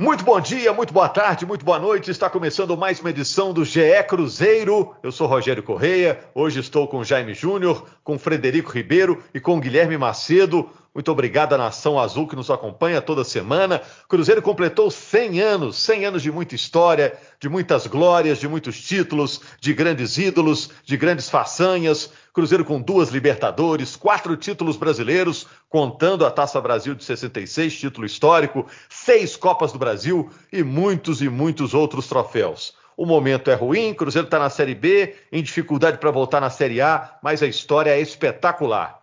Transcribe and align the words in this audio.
Muito 0.00 0.24
bom 0.24 0.40
dia, 0.40 0.72
muito 0.72 0.94
boa 0.94 1.08
tarde, 1.08 1.44
muito 1.44 1.64
boa 1.64 1.76
noite. 1.76 2.08
Está 2.08 2.30
começando 2.30 2.76
mais 2.76 3.00
uma 3.00 3.10
edição 3.10 3.52
do 3.52 3.64
GE 3.64 3.80
Cruzeiro. 4.06 4.94
Eu 5.02 5.10
sou 5.10 5.26
Rogério 5.26 5.60
Correia. 5.60 6.20
Hoje 6.32 6.60
estou 6.60 6.86
com 6.86 7.02
Jaime 7.02 7.34
Júnior, 7.34 7.84
com 8.04 8.16
Frederico 8.16 8.70
Ribeiro 8.70 9.20
e 9.34 9.40
com 9.40 9.58
Guilherme 9.58 9.98
Macedo. 9.98 10.70
Muito 10.94 11.12
obrigado 11.12 11.52
à 11.52 11.58
Nação 11.58 11.98
Azul 11.98 12.26
que 12.26 12.34
nos 12.34 12.50
acompanha 12.50 13.00
toda 13.00 13.22
semana. 13.22 13.80
Cruzeiro 14.08 14.42
completou 14.42 14.90
100 14.90 15.40
anos, 15.40 15.76
100 15.76 16.06
anos 16.06 16.22
de 16.22 16.32
muita 16.32 16.54
história, 16.54 17.16
de 17.38 17.48
muitas 17.48 17.86
glórias, 17.86 18.38
de 18.38 18.48
muitos 18.48 18.80
títulos, 18.80 19.40
de 19.60 19.72
grandes 19.74 20.18
ídolos, 20.18 20.70
de 20.84 20.96
grandes 20.96 21.28
façanhas. 21.28 22.10
Cruzeiro 22.32 22.64
com 22.64 22.80
duas 22.80 23.10
Libertadores, 23.10 23.96
quatro 23.96 24.36
títulos 24.36 24.76
brasileiros, 24.76 25.46
contando 25.68 26.24
a 26.24 26.30
Taça 26.30 26.60
Brasil 26.60 26.94
de 26.94 27.04
66, 27.04 27.78
título 27.78 28.06
histórico, 28.06 28.66
seis 28.88 29.36
Copas 29.36 29.72
do 29.72 29.78
Brasil 29.78 30.30
e 30.52 30.62
muitos 30.62 31.20
e 31.20 31.28
muitos 31.28 31.74
outros 31.74 32.08
troféus. 32.08 32.74
O 32.96 33.06
momento 33.06 33.48
é 33.50 33.54
ruim, 33.54 33.94
Cruzeiro 33.94 34.26
está 34.26 34.40
na 34.40 34.50
Série 34.50 34.74
B, 34.74 35.14
em 35.30 35.40
dificuldade 35.42 35.98
para 35.98 36.10
voltar 36.10 36.40
na 36.40 36.50
Série 36.50 36.80
A, 36.80 37.16
mas 37.22 37.40
a 37.42 37.46
história 37.46 37.90
é 37.90 38.00
espetacular. 38.00 38.97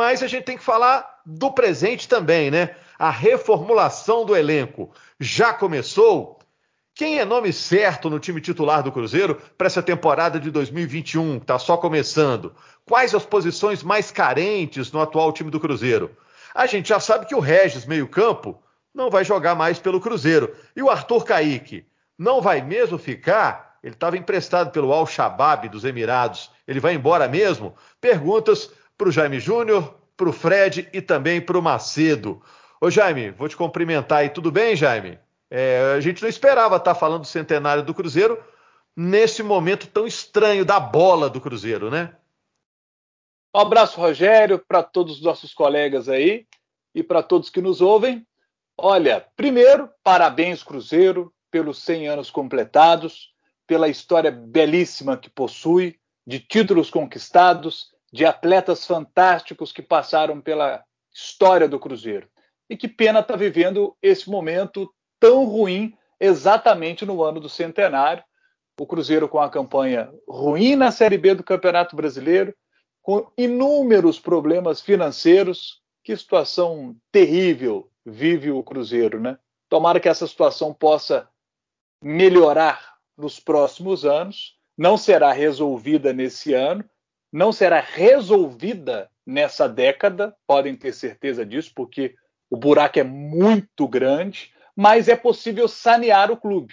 Mas 0.00 0.22
a 0.22 0.26
gente 0.26 0.44
tem 0.44 0.56
que 0.56 0.64
falar 0.64 1.20
do 1.26 1.52
presente 1.52 2.08
também, 2.08 2.50
né? 2.50 2.74
A 2.98 3.10
reformulação 3.10 4.24
do 4.24 4.34
elenco 4.34 4.90
já 5.20 5.52
começou 5.52 6.38
quem 6.94 7.18
é 7.18 7.24
nome 7.26 7.52
certo 7.52 8.08
no 8.08 8.18
time 8.18 8.40
titular 8.40 8.82
do 8.82 8.90
Cruzeiro 8.90 9.38
para 9.58 9.66
essa 9.66 9.82
temporada 9.82 10.40
de 10.40 10.50
2021, 10.50 11.36
que 11.36 11.44
está 11.44 11.58
só 11.58 11.76
começando? 11.76 12.54
Quais 12.86 13.14
as 13.14 13.26
posições 13.26 13.82
mais 13.82 14.10
carentes 14.10 14.90
no 14.90 15.02
atual 15.02 15.34
time 15.34 15.50
do 15.50 15.60
Cruzeiro? 15.60 16.16
A 16.54 16.64
gente 16.64 16.88
já 16.88 16.98
sabe 16.98 17.26
que 17.26 17.34
o 17.34 17.38
Regis, 17.38 17.84
meio-campo, 17.84 18.58
não 18.94 19.10
vai 19.10 19.22
jogar 19.22 19.54
mais 19.54 19.78
pelo 19.78 20.00
Cruzeiro. 20.00 20.56
E 20.74 20.82
o 20.82 20.88
Arthur 20.88 21.24
Caíque 21.24 21.84
não 22.18 22.40
vai 22.40 22.62
mesmo 22.62 22.96
ficar? 22.96 23.76
Ele 23.84 23.92
estava 23.92 24.16
emprestado 24.16 24.70
pelo 24.70 24.94
Al-Shabaab 24.94 25.68
dos 25.68 25.84
Emirados. 25.84 26.50
Ele 26.66 26.80
vai 26.80 26.94
embora 26.94 27.28
mesmo? 27.28 27.74
Perguntas 28.00 28.70
para 29.00 29.08
o 29.08 29.12
Jaime 29.12 29.40
Júnior, 29.40 29.94
para 30.14 30.28
o 30.28 30.32
Fred 30.32 30.86
e 30.92 31.00
também 31.00 31.40
para 31.40 31.58
o 31.58 31.62
Macedo. 31.62 32.42
Ô 32.78 32.90
Jaime, 32.90 33.30
vou 33.30 33.48
te 33.48 33.56
cumprimentar 33.56 34.18
aí. 34.18 34.28
Tudo 34.28 34.52
bem, 34.52 34.76
Jaime? 34.76 35.18
É, 35.50 35.94
a 35.96 36.00
gente 36.00 36.20
não 36.20 36.28
esperava 36.28 36.76
estar 36.76 36.94
falando 36.94 37.22
do 37.22 37.26
centenário 37.26 37.82
do 37.82 37.94
Cruzeiro 37.94 38.38
nesse 38.94 39.42
momento 39.42 39.86
tão 39.86 40.06
estranho 40.06 40.66
da 40.66 40.78
bola 40.78 41.30
do 41.30 41.40
Cruzeiro, 41.40 41.90
né? 41.90 42.14
Um 43.56 43.60
abraço, 43.60 43.98
Rogério, 43.98 44.58
para 44.58 44.82
todos 44.82 45.16
os 45.16 45.22
nossos 45.22 45.54
colegas 45.54 46.06
aí 46.06 46.46
e 46.94 47.02
para 47.02 47.22
todos 47.22 47.48
que 47.48 47.62
nos 47.62 47.80
ouvem. 47.80 48.26
Olha, 48.76 49.26
primeiro, 49.34 49.88
parabéns, 50.04 50.62
Cruzeiro, 50.62 51.32
pelos 51.50 51.82
100 51.82 52.06
anos 52.06 52.30
completados, 52.30 53.32
pela 53.66 53.88
história 53.88 54.30
belíssima 54.30 55.16
que 55.16 55.30
possui, 55.30 55.98
de 56.26 56.38
títulos 56.38 56.90
conquistados, 56.90 57.98
de 58.12 58.24
atletas 58.24 58.86
fantásticos 58.86 59.72
que 59.72 59.82
passaram 59.82 60.40
pela 60.40 60.84
história 61.12 61.68
do 61.68 61.78
Cruzeiro. 61.78 62.28
E 62.68 62.76
que 62.76 62.88
pena 62.88 63.20
estar 63.20 63.34
tá 63.34 63.38
vivendo 63.38 63.96
esse 64.02 64.28
momento 64.28 64.92
tão 65.18 65.44
ruim 65.44 65.94
exatamente 66.18 67.04
no 67.04 67.22
ano 67.22 67.40
do 67.40 67.48
centenário. 67.48 68.22
O 68.78 68.86
Cruzeiro 68.86 69.28
com 69.28 69.40
a 69.40 69.50
campanha 69.50 70.10
ruim 70.28 70.76
na 70.76 70.90
Série 70.90 71.18
B 71.18 71.34
do 71.34 71.44
Campeonato 71.44 71.94
Brasileiro, 71.94 72.54
com 73.02 73.30
inúmeros 73.36 74.18
problemas 74.18 74.80
financeiros. 74.80 75.80
Que 76.02 76.16
situação 76.16 76.96
terrível 77.12 77.90
vive 78.04 78.50
o 78.50 78.62
Cruzeiro, 78.62 79.20
né? 79.20 79.38
Tomara 79.68 80.00
que 80.00 80.08
essa 80.08 80.26
situação 80.26 80.72
possa 80.72 81.28
melhorar 82.02 82.94
nos 83.16 83.38
próximos 83.38 84.04
anos. 84.04 84.58
Não 84.76 84.96
será 84.96 85.30
resolvida 85.30 86.12
nesse 86.12 86.54
ano, 86.54 86.82
não 87.32 87.52
será 87.52 87.80
resolvida 87.80 89.10
nessa 89.26 89.68
década, 89.68 90.34
podem 90.46 90.74
ter 90.74 90.92
certeza 90.92 91.44
disso, 91.46 91.72
porque 91.74 92.14
o 92.50 92.56
buraco 92.56 92.98
é 92.98 93.04
muito 93.04 93.86
grande 93.86 94.52
mas 94.80 95.08
é 95.08 95.14
possível 95.14 95.68
sanear 95.68 96.30
o 96.30 96.38
clube 96.38 96.72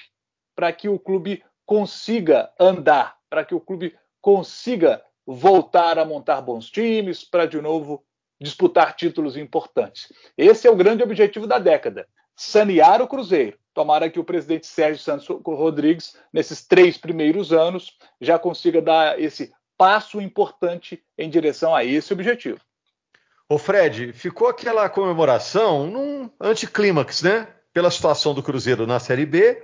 para 0.56 0.72
que 0.72 0.88
o 0.88 0.98
clube 0.98 1.44
consiga 1.66 2.50
andar, 2.58 3.18
para 3.30 3.44
que 3.44 3.54
o 3.54 3.60
clube 3.60 3.94
consiga 4.22 5.04
voltar 5.26 6.00
a 6.00 6.06
montar 6.06 6.40
bons 6.40 6.72
times, 6.72 7.26
para 7.26 7.46
de 7.46 7.62
novo 7.62 8.02
disputar 8.40 8.96
títulos 8.96 9.36
importantes. 9.36 10.12
Esse 10.38 10.68
é 10.68 10.72
o 10.72 10.76
grande 10.76 11.04
objetivo 11.04 11.46
da 11.46 11.60
década: 11.60 12.08
sanear 12.34 13.02
o 13.02 13.10
Cruzeiro. 13.10 13.58
Tomara 13.74 14.10
que 14.10 14.22
o 14.22 14.24
presidente 14.24 14.66
Sérgio 14.66 15.04
Santos 15.04 15.28
Rodrigues, 15.28 16.16
nesses 16.32 16.66
três 16.66 16.98
primeiros 16.98 17.52
anos, 17.52 17.98
já 18.22 18.40
consiga 18.40 18.82
dar 18.82 19.20
esse 19.20 19.54
passo 19.78 20.20
importante 20.20 21.04
em 21.18 21.30
direção 21.30 21.76
a 21.76 21.86
esse 21.86 22.12
objetivo. 22.12 22.60
Ô 23.50 23.58
Fred, 23.58 24.12
ficou 24.14 24.48
aquela 24.48 24.90
comemoração 24.90 25.88
num 25.88 26.30
anticlímax, 26.42 27.22
né? 27.22 27.48
pela 27.78 27.92
situação 27.92 28.34
do 28.34 28.42
Cruzeiro 28.42 28.88
na 28.88 29.00
Série 29.00 29.24
B 29.24 29.64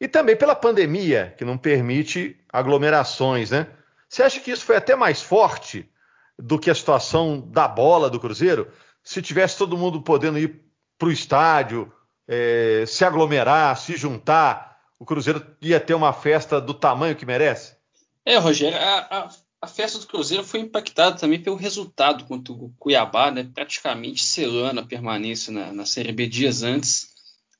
e 0.00 0.08
também 0.08 0.34
pela 0.34 0.54
pandemia, 0.54 1.34
que 1.36 1.44
não 1.44 1.58
permite 1.58 2.40
aglomerações, 2.50 3.50
né? 3.50 3.66
Você 4.08 4.22
acha 4.22 4.40
que 4.40 4.50
isso 4.50 4.64
foi 4.64 4.76
até 4.76 4.96
mais 4.96 5.20
forte 5.20 5.86
do 6.38 6.58
que 6.58 6.70
a 6.70 6.74
situação 6.74 7.46
da 7.50 7.68
bola 7.68 8.08
do 8.08 8.18
Cruzeiro? 8.18 8.72
Se 9.04 9.20
tivesse 9.20 9.58
todo 9.58 9.76
mundo 9.76 10.00
podendo 10.00 10.38
ir 10.38 10.64
para 10.98 11.08
o 11.08 11.12
estádio, 11.12 11.92
é, 12.26 12.84
se 12.86 13.04
aglomerar, 13.04 13.76
se 13.76 13.98
juntar, 13.98 14.78
o 14.98 15.04
Cruzeiro 15.04 15.46
ia 15.60 15.78
ter 15.78 15.92
uma 15.92 16.14
festa 16.14 16.58
do 16.58 16.72
tamanho 16.72 17.14
que 17.14 17.26
merece? 17.26 17.76
É, 18.24 18.36
Rogério, 18.38 18.78
a, 18.78 18.98
a, 19.00 19.30
a 19.62 19.66
festa 19.66 19.98
do 19.98 20.06
Cruzeiro 20.06 20.44
foi 20.44 20.60
impactada 20.60 21.16
também 21.16 21.40
pelo 21.40 21.56
resultado 21.56 22.24
contra 22.24 22.52
o 22.52 22.72
Cuiabá, 22.78 23.30
né? 23.30 23.48
praticamente 23.54 24.22
selando 24.22 24.80
a 24.80 24.86
permanência 24.86 25.52
na, 25.52 25.72
na 25.72 25.86
Série 25.86 26.12
B 26.12 26.26
dias 26.26 26.62
antes. 26.62 27.08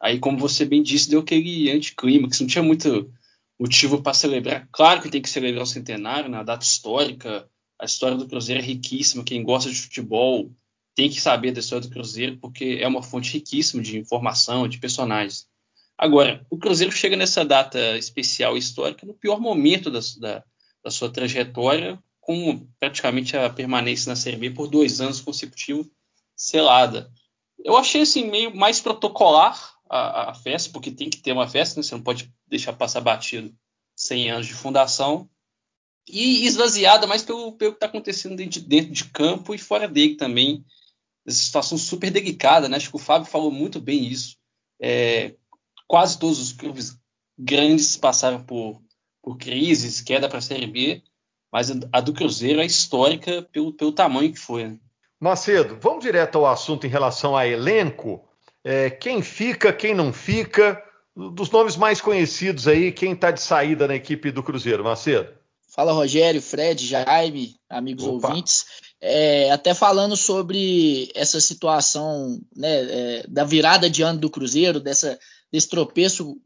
Aí, 0.01 0.19
como 0.19 0.39
você 0.39 0.65
bem 0.65 0.83
disse, 0.83 1.11
deu 1.11 1.21
aquele 1.21 1.71
anticlímax, 1.71 2.41
não 2.41 2.47
tinha 2.47 2.63
muito 2.63 3.13
motivo 3.59 4.03
para 4.03 4.15
celebrar. 4.15 4.69
Claro 4.73 5.01
que 5.01 5.11
tem 5.11 5.23
que 5.23 5.31
celebrar 5.31 5.63
o 5.63 5.67
centenário, 5.67 6.29
na 6.29 6.39
né, 6.39 6.45
data 6.45 6.65
histórica. 6.65 7.49
A 7.81 7.85
história 7.85 8.17
do 8.17 8.27
Cruzeiro 8.27 8.61
é 8.61 8.65
riquíssima. 8.65 9.23
Quem 9.23 9.45
gosta 9.45 9.71
de 9.71 9.81
futebol 9.81 10.51
tem 10.95 11.09
que 11.09 11.21
saber 11.21 11.53
da 11.53 11.61
história 11.61 11.87
do 11.87 11.93
Cruzeiro, 11.93 12.37
porque 12.39 12.79
é 12.81 12.89
uma 12.89 13.03
fonte 13.03 13.33
riquíssima 13.33 13.83
de 13.83 13.99
informação, 13.99 14.67
de 14.67 14.79
personagens. 14.79 15.47
Agora, 15.97 16.45
o 16.51 16.59
Cruzeiro 16.59 16.93
chega 16.93 17.17
nessa 17.17 17.45
data 17.45 17.97
especial 17.97 18.57
histórica 18.57 19.07
no 19.07 19.15
pior 19.15 19.41
momento 19.41 19.89
da, 19.91 20.01
da, 20.19 20.45
da 20.83 20.91
sua 20.91 21.11
trajetória, 21.11 22.03
com 22.21 22.67
praticamente 22.79 23.37
a 23.37 23.51
permanência 23.51 24.09
na 24.09 24.17
Série 24.17 24.37
B 24.37 24.51
por 24.51 24.69
dois 24.69 25.01
anos 25.01 25.21
consecutivos 25.21 25.89
selada. 26.37 27.11
Eu 27.65 27.77
achei 27.77 28.03
assim 28.03 28.31
meio 28.31 28.55
mais 28.55 28.81
protocolar 28.81 29.75
a, 29.89 30.31
a, 30.31 30.35
festa, 30.35 30.71
porque 30.73 30.91
tem 30.91 31.11
que 31.11 31.19
ter 31.19 31.33
uma 31.33 31.49
festa, 31.49 31.79
né? 31.79 31.83
você 31.83 31.95
não 31.95 32.03
pode 32.03 32.33
deixar 32.47 32.73
passar 32.73 33.01
batido 33.01 33.55
100 33.97 34.31
anos 34.31 34.47
de 34.47 34.55
fundação. 34.55 35.29
E 36.09 36.47
esvaziada 36.47 37.07
mais 37.07 37.23
pelo, 37.23 37.53
pelo 37.53 37.73
que 37.73 37.77
está 37.77 37.87
acontecendo 37.87 38.35
dentro 38.35 38.61
de, 38.61 38.67
dentro 38.67 38.93
de, 38.93 39.05
campo 39.05 39.55
e 39.55 39.59
fora 39.59 39.87
dele 39.87 40.17
também. 40.17 40.65
Essa 41.25 41.39
situação 41.39 41.79
super 41.79 42.11
delicada, 42.11 42.69
né? 42.69 42.77
Acho 42.77 42.91
que 42.91 42.97
o 42.97 42.99
Fábio 42.99 43.31
falou 43.31 43.53
muito 43.53 43.81
bem 43.81 44.05
isso. 44.09 44.37
É, 44.81 45.37
quase 45.87 46.19
todos 46.19 46.41
os 46.41 46.53
clubes 46.53 46.99
grandes 47.39 47.97
passaram 47.97 48.43
por, 48.43 48.83
por 49.23 49.37
crises, 49.39 50.01
queda 50.01 50.29
para 50.29 50.39
a 50.39 50.43
Série 50.43 50.67
B, 50.67 51.03
mas 51.53 51.71
a 51.93 52.01
do 52.01 52.13
Cruzeiro 52.13 52.61
é 52.61 52.67
histórica 52.67 53.43
pelo, 53.53 53.73
pelo 53.73 53.93
tamanho 53.93 54.33
que 54.33 54.39
foi. 54.39 54.65
Né? 54.65 54.79
Macedo, 55.21 55.79
vamos 55.81 56.03
direto 56.03 56.37
ao 56.39 56.47
assunto 56.47 56.87
em 56.87 56.91
relação 56.91 57.37
a 57.37 57.47
elenco. 57.47 58.25
É, 58.65 58.91
quem 58.91 59.23
fica, 59.23 59.73
quem 59.73 59.95
não 59.95 60.13
fica, 60.13 60.83
dos 61.15 61.51
nomes 61.51 61.77
mais 61.77 62.01
conhecidos 62.01 62.67
aí, 62.67 62.91
quem 62.91 63.13
está 63.13 63.31
de 63.31 63.41
saída 63.41 63.87
na 63.87 63.95
equipe 63.95 64.31
do 64.31 64.43
Cruzeiro, 64.43 64.83
Macedo? 64.83 65.33
Fala 65.69 65.93
Rogério, 65.93 66.43
Fred, 66.43 66.87
Jaime, 66.87 67.57
amigos 67.69 68.05
Opa. 68.05 68.29
ouvintes. 68.29 68.67
É, 69.01 69.51
até 69.51 69.73
falando 69.75 70.17
sobre 70.17 71.11
essa 71.15 71.41
situação 71.41 72.39
né, 72.55 72.69
é, 72.69 73.27
da 73.27 73.43
virada 73.43 73.89
de 73.89 74.03
ano 74.03 74.19
do 74.19 74.31
Cruzeiro, 74.31 74.79
dessa, 74.79 75.19
desse 75.51 75.69
tropeço 75.69 76.37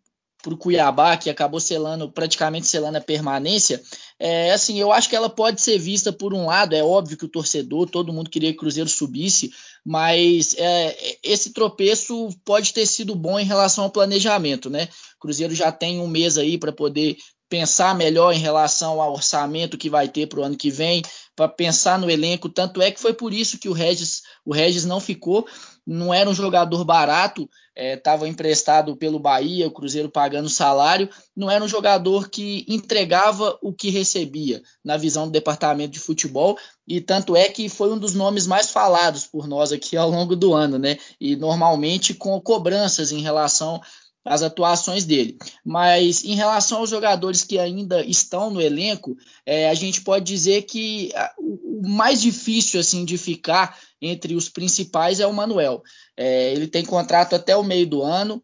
para 0.43 0.55
o 0.55 0.57
Cuiabá, 0.57 1.17
que 1.17 1.29
acabou 1.29 1.59
selando, 1.59 2.11
praticamente 2.11 2.67
selando 2.67 2.99
a 2.99 3.01
permanência, 3.01 3.83
é, 4.19 4.53
assim, 4.53 4.79
eu 4.79 4.93
acho 4.93 5.09
que 5.09 5.17
ela 5.17 5.29
pode 5.29 5.61
ser 5.61 5.79
vista 5.79 6.13
por 6.13 6.33
um 6.33 6.47
lado, 6.47 6.75
é 6.75 6.83
óbvio 6.83 7.17
que 7.17 7.25
o 7.25 7.29
torcedor, 7.29 7.89
todo 7.89 8.13
mundo 8.13 8.31
queria 8.31 8.51
que 8.51 8.57
o 8.57 8.61
Cruzeiro 8.61 8.89
subisse, 8.89 9.51
mas 9.85 10.55
é, 10.59 11.19
esse 11.23 11.53
tropeço 11.53 12.29
pode 12.45 12.73
ter 12.73 12.87
sido 12.87 13.15
bom 13.15 13.39
em 13.39 13.45
relação 13.45 13.85
ao 13.85 13.91
planejamento, 13.91 14.71
né? 14.71 14.89
O 15.17 15.21
Cruzeiro 15.21 15.55
já 15.55 15.73
tem 15.73 16.01
um 16.01 16.09
mês 16.09 16.39
aí 16.39 16.59
para 16.59 16.73
poder 16.73 17.17
pensar 17.49 17.95
melhor 17.95 18.33
em 18.33 18.39
relação 18.39 19.01
ao 19.01 19.13
orçamento 19.13 19.79
que 19.79 19.89
vai 19.89 20.09
ter 20.09 20.27
para 20.27 20.41
o 20.41 20.43
ano 20.43 20.57
que 20.57 20.71
vem, 20.71 21.03
para 21.35 21.49
pensar 21.49 21.99
no 21.99 22.11
elenco. 22.11 22.49
Tanto 22.49 22.83
é 22.83 22.91
que 22.91 23.01
foi 23.01 23.15
por 23.15 23.33
isso 23.33 23.59
que 23.59 23.69
o 23.69 23.73
Regis, 23.73 24.23
o 24.45 24.53
Regis 24.53 24.85
não 24.85 25.01
ficou. 25.01 25.47
Não 25.87 26.13
era 26.13 26.29
um 26.29 26.35
jogador 26.35 26.85
barato, 26.85 27.49
estava 27.77 28.27
é, 28.27 28.29
emprestado 28.29 28.97
pelo 28.97 29.21
Bahia, 29.21 29.69
o 29.69 29.71
Cruzeiro 29.71 30.11
pagando 30.11 30.49
salário. 30.49 31.09
Não 31.37 31.51
era 31.51 31.63
um 31.65 31.69
jogador 31.69 32.29
que 32.29 32.65
entregava 32.69 33.57
o 33.63 33.73
que 33.73 33.91
recebia 33.91 34.63
na 34.85 34.97
visão 34.97 35.27
do 35.27 35.33
departamento 35.33 35.93
de 35.93 36.01
futebol. 36.01 36.59
E 36.89 37.01
tanto 37.01 37.37
é 37.37 37.49
que 37.49 37.69
foi 37.69 37.93
um 37.93 37.99
dos 37.99 38.15
nomes 38.15 38.47
mais 38.47 38.71
falados 38.71 39.27
por 39.27 39.47
nós 39.47 39.71
aqui 39.71 39.97
ao 39.97 40.11
longo 40.11 40.35
do 40.35 40.55
ano, 40.55 40.79
né? 40.79 40.99
E 41.21 41.37
normalmente 41.37 42.15
com 42.15 42.41
cobranças 42.41 43.13
em 43.13 43.21
relação 43.21 43.81
as 44.27 44.43
atuações 44.43 45.05
dele. 45.05 45.39
Mas 45.65 46.25
em 46.25 46.35
relação 46.35 46.79
aos 46.79 46.91
jogadores 46.91 47.45
que 47.45 47.59
ainda 47.59 48.05
estão 48.05 48.51
no 48.51 48.61
elenco, 48.61 49.17
é, 49.47 49.71
a 49.71 49.75
gente 49.75 50.01
pode 50.01 50.25
dizer 50.25 50.63
que 50.63 51.13
o 51.39 51.89
mais 51.89 52.21
difícil 52.21 52.81
assim 52.81 53.05
de 53.05 53.17
ficar 53.17 53.79
entre 54.01 54.35
os 54.35 54.49
principais 54.49 55.21
é 55.21 55.27
o 55.27 55.33
Manuel. 55.33 55.83
É, 56.17 56.53
ele 56.53 56.67
tem 56.67 56.85
contrato 56.85 57.35
até 57.35 57.57
o 57.57 57.63
meio 57.63 57.87
do 57.87 58.03
ano, 58.03 58.43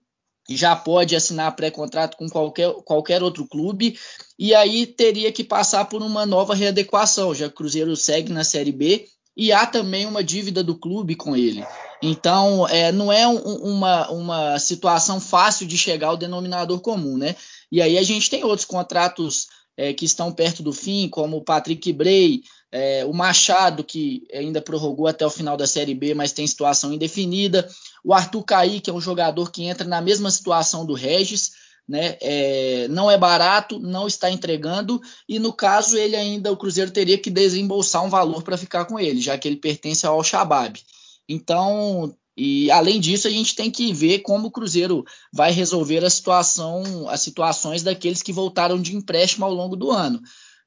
já 0.49 0.75
pode 0.75 1.15
assinar 1.15 1.55
pré-contrato 1.55 2.17
com 2.17 2.29
qualquer, 2.29 2.73
qualquer 2.85 3.23
outro 3.23 3.47
clube, 3.47 3.99
e 4.39 4.55
aí 4.55 4.87
teria 4.87 5.31
que 5.31 5.45
passar 5.45 5.85
por 5.85 6.03
uma 6.03 6.27
nova 6.27 6.55
readequação, 6.55 7.35
já 7.35 7.47
que 7.47 7.55
o 7.55 7.57
Cruzeiro 7.57 7.95
segue 7.97 8.33
na 8.33 8.45
Série 8.45 8.73
B 8.73 9.07
e 9.37 9.53
há 9.53 9.67
também 9.67 10.07
uma 10.07 10.23
dívida 10.23 10.63
do 10.63 10.79
clube 10.79 11.15
com 11.15 11.37
ele. 11.37 11.65
Então, 12.03 12.67
é, 12.69 12.91
não 12.91 13.13
é 13.13 13.27
um, 13.27 13.39
uma, 13.39 14.11
uma 14.11 14.59
situação 14.59 15.21
fácil 15.21 15.67
de 15.67 15.79
chegar 15.79 16.09
ao 16.09 16.17
denominador 16.17 16.81
comum, 16.81 17.17
né? 17.17 17.37
E 17.71 17.81
aí 17.81 17.97
a 17.97 18.03
gente 18.03 18.29
tem 18.29 18.45
outros 18.45 18.67
contratos 18.67 19.47
é, 19.77 19.93
que 19.93 20.05
estão 20.05 20.33
perto 20.33 20.63
do 20.63 20.73
fim, 20.73 21.09
como 21.09 21.39
o 21.39 21.45
Patrick 21.45 21.93
Bray, 21.93 22.43
é, 22.71 23.05
o 23.05 23.13
Machado, 23.13 23.85
que 23.85 24.27
ainda 24.33 24.61
prorrogou 24.61 25.07
até 25.07 25.27
o 25.27 25.31
final 25.31 25.57
da 25.57 25.67
Série 25.67 25.95
B, 25.95 26.15
mas 26.15 26.33
tem 26.33 26.47
situação 26.47 26.93
indefinida, 26.93 27.69
o 28.03 28.15
Arthur 28.15 28.43
Caí, 28.45 28.81
que 28.81 28.91
é 28.91 28.93
um 28.93 29.01
jogador 29.01 29.51
que 29.51 29.65
entra 29.65 29.87
na 29.87 30.01
mesma 30.01 30.31
situação 30.31 30.87
do 30.87 30.95
Regis, 30.95 31.53
né? 31.89 32.17
É, 32.21 32.87
não 32.89 33.11
é 33.11 33.19
barato, 33.19 33.79
não 33.79 34.07
está 34.07 34.31
entregando, 34.31 35.01
e 35.29 35.39
no 35.39 35.53
caso 35.53 35.97
ele 35.97 36.17
ainda, 36.17 36.53
o 36.53 36.57
Cruzeiro 36.57 36.91
teria 36.91 37.19
que 37.19 37.31
desembolsar 37.31 38.05
um 38.05 38.09
valor 38.09 38.43
para 38.43 38.57
ficar 38.57 38.85
com 38.85 38.99
ele, 38.99 39.21
já 39.21 39.37
que 39.37 39.49
ele 39.49 39.57
pertence 39.57 40.07
ao 40.07 40.23
Shabab. 40.23 40.81
Então, 41.29 42.15
e 42.37 42.71
além 42.71 42.99
disso, 42.99 43.29
a 43.29 43.31
gente 43.31 43.55
tem 43.55 43.71
que 43.71 43.93
ver 43.93 44.21
como 44.21 44.49
o 44.49 44.51
Cruzeiro 44.51 45.05
vai 45.33 45.53
resolver 45.53 46.05
a 46.05 46.11
situação, 46.11 47.09
as 47.09 47.21
situações 47.21 47.83
daqueles 47.83 48.23
que 48.23 48.33
voltaram 48.33 48.81
de 48.81 48.97
empréstimo 48.97 49.45
ao 49.45 49.53
longo 49.53 49.77
do 49.77 49.91
ano, 49.91 50.21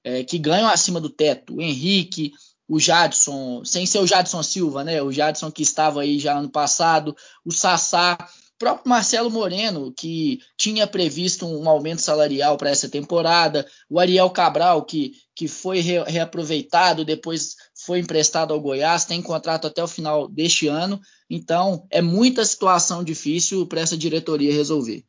é, 0.04 0.24
que 0.24 0.38
ganham 0.38 0.70
acima 0.70 1.02
do 1.02 1.10
teto. 1.10 1.56
O 1.56 1.62
Henrique, 1.62 2.34
o 2.68 2.80
Jadson, 2.80 3.64
sem 3.66 3.86
ser 3.86 4.00
o 4.00 4.08
Jadson 4.08 4.44
Silva, 4.44 4.84
né? 4.84 5.02
O 5.02 5.12
Jadson 5.12 5.52
que 5.52 5.64
estava 5.64 6.02
aí 6.02 6.20
já 6.20 6.38
ano 6.38 6.50
passado, 6.50 7.16
o 7.44 7.52
Sassá 7.52 8.18
próprio 8.58 8.90
Marcelo 8.90 9.30
Moreno, 9.30 9.92
que 9.92 10.40
tinha 10.58 10.88
previsto 10.88 11.46
um 11.46 11.68
aumento 11.70 12.02
salarial 12.02 12.58
para 12.58 12.70
essa 12.70 12.88
temporada, 12.88 13.68
o 13.90 14.00
Ariel 14.00 14.30
Cabral, 14.30 14.84
que, 14.86 15.14
que 15.36 15.48
foi 15.48 15.80
re, 15.80 16.02
reaproveitado, 16.04 17.04
depois 17.04 17.56
foi 17.86 18.00
emprestado 18.00 18.54
ao 18.54 18.60
Goiás, 18.60 19.06
tem 19.06 19.22
contrato 19.22 19.68
até 19.68 19.84
o 19.84 19.88
final 19.88 20.28
deste 20.28 20.68
ano. 20.68 21.00
Então, 21.30 21.86
é 21.90 22.02
muita 22.02 22.44
situação 22.44 23.04
difícil 23.04 23.66
para 23.68 23.82
essa 23.82 23.98
diretoria 23.98 24.54
resolver. 24.54 25.04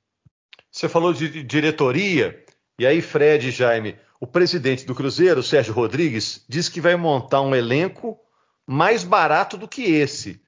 Você 0.71 0.89
falou 0.89 1.13
de 1.13 1.43
diretoria, 1.43 2.45
e 2.79 2.87
aí, 2.87 3.01
Fred 3.01 3.49
e 3.49 3.51
Jaime, 3.51 3.97
o 4.21 4.27
presidente 4.27 4.85
do 4.85 4.95
Cruzeiro, 4.95 5.43
Sérgio 5.43 5.73
Rodrigues, 5.73 6.45
diz 6.49 6.69
que 6.69 6.81
vai 6.81 6.97
montar 6.97 7.41
um 7.41 7.55
elenco 7.55 8.19
mais 8.67 9.05
barato 9.05 9.57
do 9.57 9.69
que 9.69 9.83
esse. 9.83 10.43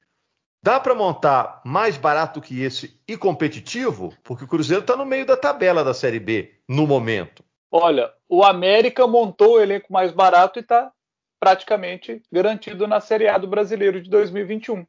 Dá 0.61 0.79
para 0.79 0.93
montar 0.93 1.61
mais 1.65 1.95
barato 1.95 2.41
que 2.41 2.61
esse 2.61 2.99
e 3.07 3.15
competitivo? 3.15 4.13
Porque 4.23 4.43
o 4.43 4.47
Cruzeiro 4.47 4.81
está 4.81 4.95
no 4.95 5.05
meio 5.05 5.25
da 5.25 5.37
tabela 5.37 5.83
da 5.83 5.93
Série 5.93 6.19
B 6.19 6.59
no 6.67 6.85
momento. 6.85 7.43
Olha, 7.71 8.11
o 8.27 8.43
América 8.43 9.07
montou 9.07 9.53
o 9.53 9.61
elenco 9.61 9.91
mais 9.93 10.11
barato 10.11 10.59
e 10.59 10.61
está 10.61 10.91
praticamente 11.39 12.21
garantido 12.31 12.87
na 12.87 12.99
Série 12.99 13.27
A 13.27 13.37
do 13.37 13.47
Brasileiro 13.47 14.01
de 14.01 14.09
2021. 14.09 14.85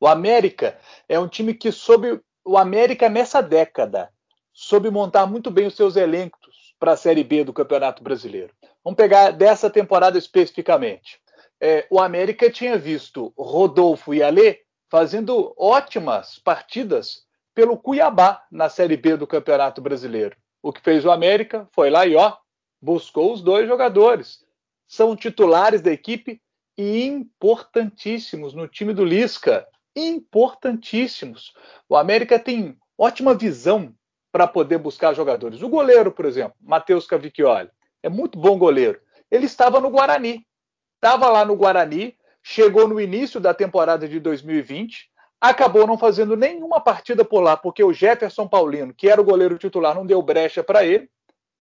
O 0.00 0.06
América 0.06 0.78
é 1.08 1.18
um 1.18 1.28
time 1.28 1.54
que 1.54 1.70
soube. 1.70 2.20
O 2.44 2.58
América 2.58 3.08
nessa 3.08 3.40
década 3.40 4.10
soube 4.52 4.90
montar 4.90 5.26
muito 5.26 5.50
bem 5.50 5.66
os 5.66 5.74
seus 5.74 5.96
elencos 5.96 6.74
para 6.78 6.92
a 6.92 6.96
Série 6.96 7.24
B 7.24 7.44
do 7.44 7.52
Campeonato 7.52 8.02
Brasileiro. 8.02 8.52
Vamos 8.82 8.96
pegar 8.96 9.30
dessa 9.30 9.70
temporada 9.70 10.18
especificamente. 10.18 11.18
É, 11.60 11.86
o 11.88 11.98
América 12.00 12.50
tinha 12.50 12.76
visto 12.76 13.32
Rodolfo 13.38 14.12
e 14.12 14.22
Alê 14.22 14.60
fazendo 14.90 15.54
ótimas 15.56 16.38
partidas 16.38 17.22
pelo 17.54 17.78
Cuiabá 17.78 18.42
na 18.50 18.68
Série 18.68 18.96
B 18.96 19.16
do 19.16 19.26
Campeonato 19.26 19.80
Brasileiro. 19.80 20.36
O 20.62 20.72
que 20.72 20.80
fez 20.80 21.04
o 21.04 21.10
América 21.10 21.66
foi 21.72 21.88
lá 21.88 22.04
e 22.04 22.14
ó, 22.14 22.36
buscou 22.80 23.32
os 23.32 23.40
dois 23.40 23.66
jogadores. 23.66 24.43
São 24.94 25.16
titulares 25.16 25.82
da 25.82 25.90
equipe 25.90 26.40
e 26.78 27.02
importantíssimos 27.04 28.54
no 28.54 28.68
time 28.68 28.94
do 28.94 29.04
Lisca. 29.04 29.66
Importantíssimos. 29.96 31.52
O 31.88 31.96
América 31.96 32.38
tem 32.38 32.78
ótima 32.96 33.34
visão 33.34 33.92
para 34.30 34.46
poder 34.46 34.78
buscar 34.78 35.12
jogadores. 35.12 35.62
O 35.62 35.68
goleiro, 35.68 36.12
por 36.12 36.24
exemplo, 36.26 36.54
Matheus 36.60 37.08
Cavicchioli, 37.08 37.70
é 38.04 38.08
muito 38.08 38.38
bom 38.38 38.56
goleiro. 38.56 39.00
Ele 39.32 39.46
estava 39.46 39.80
no 39.80 39.90
Guarani. 39.90 40.46
Estava 40.94 41.28
lá 41.28 41.44
no 41.44 41.56
Guarani, 41.56 42.16
chegou 42.40 42.86
no 42.86 43.00
início 43.00 43.40
da 43.40 43.52
temporada 43.52 44.08
de 44.08 44.20
2020, 44.20 45.10
acabou 45.40 45.88
não 45.88 45.98
fazendo 45.98 46.36
nenhuma 46.36 46.80
partida 46.80 47.24
por 47.24 47.40
lá, 47.40 47.56
porque 47.56 47.82
o 47.82 47.92
Jefferson 47.92 48.46
Paulino, 48.46 48.94
que 48.94 49.08
era 49.08 49.20
o 49.20 49.24
goleiro 49.24 49.58
titular, 49.58 49.92
não 49.92 50.06
deu 50.06 50.22
brecha 50.22 50.62
para 50.62 50.84
ele. 50.84 51.10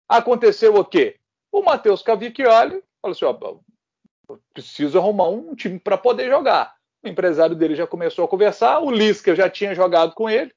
Aconteceu 0.08 0.76
o 0.76 0.86
quê? 0.86 1.18
O 1.52 1.64
Matheus 1.64 2.04
Cavicchioli 2.04 2.84
falou 3.04 3.12
assim: 3.12 3.26
ó, 3.26 4.38
preciso 4.54 4.98
arrumar 4.98 5.28
um 5.28 5.54
time 5.54 5.78
para 5.78 5.98
poder 5.98 6.30
jogar. 6.30 6.74
O 7.04 7.08
empresário 7.08 7.56
dele 7.56 7.76
já 7.76 7.86
começou 7.86 8.24
a 8.24 8.28
conversar, 8.28 8.80
o 8.80 8.90
Lisca 8.90 9.36
já 9.36 9.50
tinha 9.50 9.76
jogado 9.76 10.14
com 10.14 10.30
ele, 10.30 10.54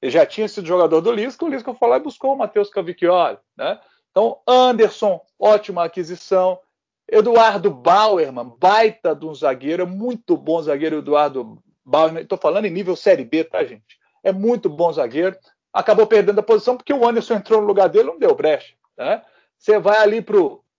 ele 0.00 0.10
já 0.10 0.24
tinha 0.24 0.48
sido 0.48 0.66
jogador 0.66 1.02
do 1.02 1.12
Lisca, 1.12 1.44
o 1.44 1.48
Lisca 1.48 1.74
foi 1.74 1.88
lá 1.88 1.98
e 1.98 2.02
buscou 2.02 2.32
o 2.32 2.38
Matheus 2.38 2.70
Cavicchioli. 2.70 3.38
Né? 3.56 3.78
Então, 4.10 4.40
Anderson, 4.46 5.20
ótima 5.38 5.84
aquisição. 5.84 6.58
Eduardo 7.06 7.70
Bauerman, 7.70 8.54
baita 8.58 9.14
de 9.14 9.26
um 9.26 9.34
zagueiro, 9.34 9.86
muito 9.86 10.38
bom 10.38 10.62
zagueiro, 10.62 10.98
Eduardo 10.98 11.62
Bauerman. 11.84 12.22
Estou 12.22 12.38
falando 12.38 12.64
em 12.64 12.70
nível 12.70 12.96
Série 12.96 13.24
B, 13.24 13.44
tá, 13.44 13.62
gente? 13.62 13.98
É 14.22 14.32
muito 14.32 14.70
bom 14.70 14.90
zagueiro. 14.90 15.36
Acabou 15.70 16.06
perdendo 16.06 16.38
a 16.38 16.42
posição 16.42 16.78
porque 16.78 16.94
o 16.94 17.06
Anderson 17.06 17.34
entrou 17.34 17.60
no 17.60 17.66
lugar 17.66 17.90
dele 17.90 18.08
não 18.08 18.18
deu 18.18 18.34
brecha. 18.34 18.74
Né? 18.96 19.22
Você 19.58 19.78
vai 19.78 19.98
ali 19.98 20.22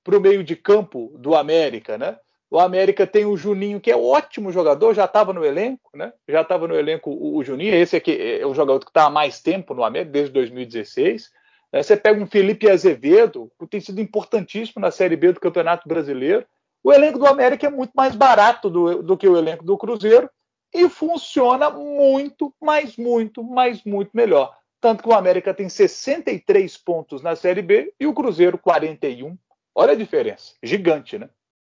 para 0.05 0.17
o 0.17 0.21
meio 0.21 0.43
de 0.43 0.55
campo 0.55 1.11
do 1.17 1.35
América, 1.35 1.97
né? 1.97 2.15
O 2.49 2.59
América 2.59 3.07
tem 3.07 3.25
o 3.25 3.35
Juninho, 3.35 3.81
que 3.81 3.89
é 3.89 3.97
ótimo 3.97 4.51
jogador, 4.51 4.93
já 4.93 5.05
estava 5.05 5.33
no 5.33 5.43
elenco, 5.43 5.89
né? 5.95 6.13
Já 6.29 6.41
estava 6.41 6.67
no 6.67 6.75
elenco 6.75 7.09
o, 7.09 7.37
o 7.37 7.43
Juninho, 7.43 7.73
esse 7.73 7.95
aqui 7.95 8.39
é 8.39 8.45
o 8.45 8.53
jogador 8.53 8.79
que 8.79 8.91
está 8.91 9.05
há 9.05 9.09
mais 9.09 9.41
tempo 9.41 9.73
no 9.73 9.83
América, 9.83 10.11
desde 10.11 10.31
2016. 10.31 11.31
Né? 11.73 11.81
Você 11.81 11.97
pega 11.97 12.21
um 12.21 12.27
Felipe 12.27 12.69
Azevedo, 12.69 13.51
que 13.59 13.65
tem 13.65 13.81
sido 13.81 13.99
importantíssimo 13.99 14.79
na 14.79 14.91
Série 14.91 15.15
B 15.15 15.33
do 15.33 15.39
Campeonato 15.39 15.89
Brasileiro. 15.89 16.45
O 16.83 16.93
elenco 16.93 17.17
do 17.17 17.25
América 17.25 17.65
é 17.65 17.71
muito 17.71 17.93
mais 17.95 18.15
barato 18.15 18.69
do, 18.69 19.01
do 19.01 19.17
que 19.17 19.27
o 19.27 19.35
elenco 19.35 19.65
do 19.65 19.75
Cruzeiro 19.75 20.29
e 20.71 20.87
funciona 20.87 21.71
muito, 21.71 22.53
mas 22.61 22.95
muito, 22.95 23.43
mas 23.43 23.83
muito 23.83 24.11
melhor. 24.13 24.55
Tanto 24.79 25.01
que 25.01 25.09
o 25.09 25.13
América 25.13 25.51
tem 25.51 25.67
63 25.67 26.77
pontos 26.77 27.23
na 27.23 27.35
Série 27.35 27.63
B 27.63 27.91
e 27.99 28.05
o 28.05 28.13
Cruzeiro 28.13 28.55
41. 28.55 29.35
Olha 29.75 29.91
a 29.91 29.95
diferença, 29.95 30.53
gigante, 30.63 31.19
né? 31.19 31.29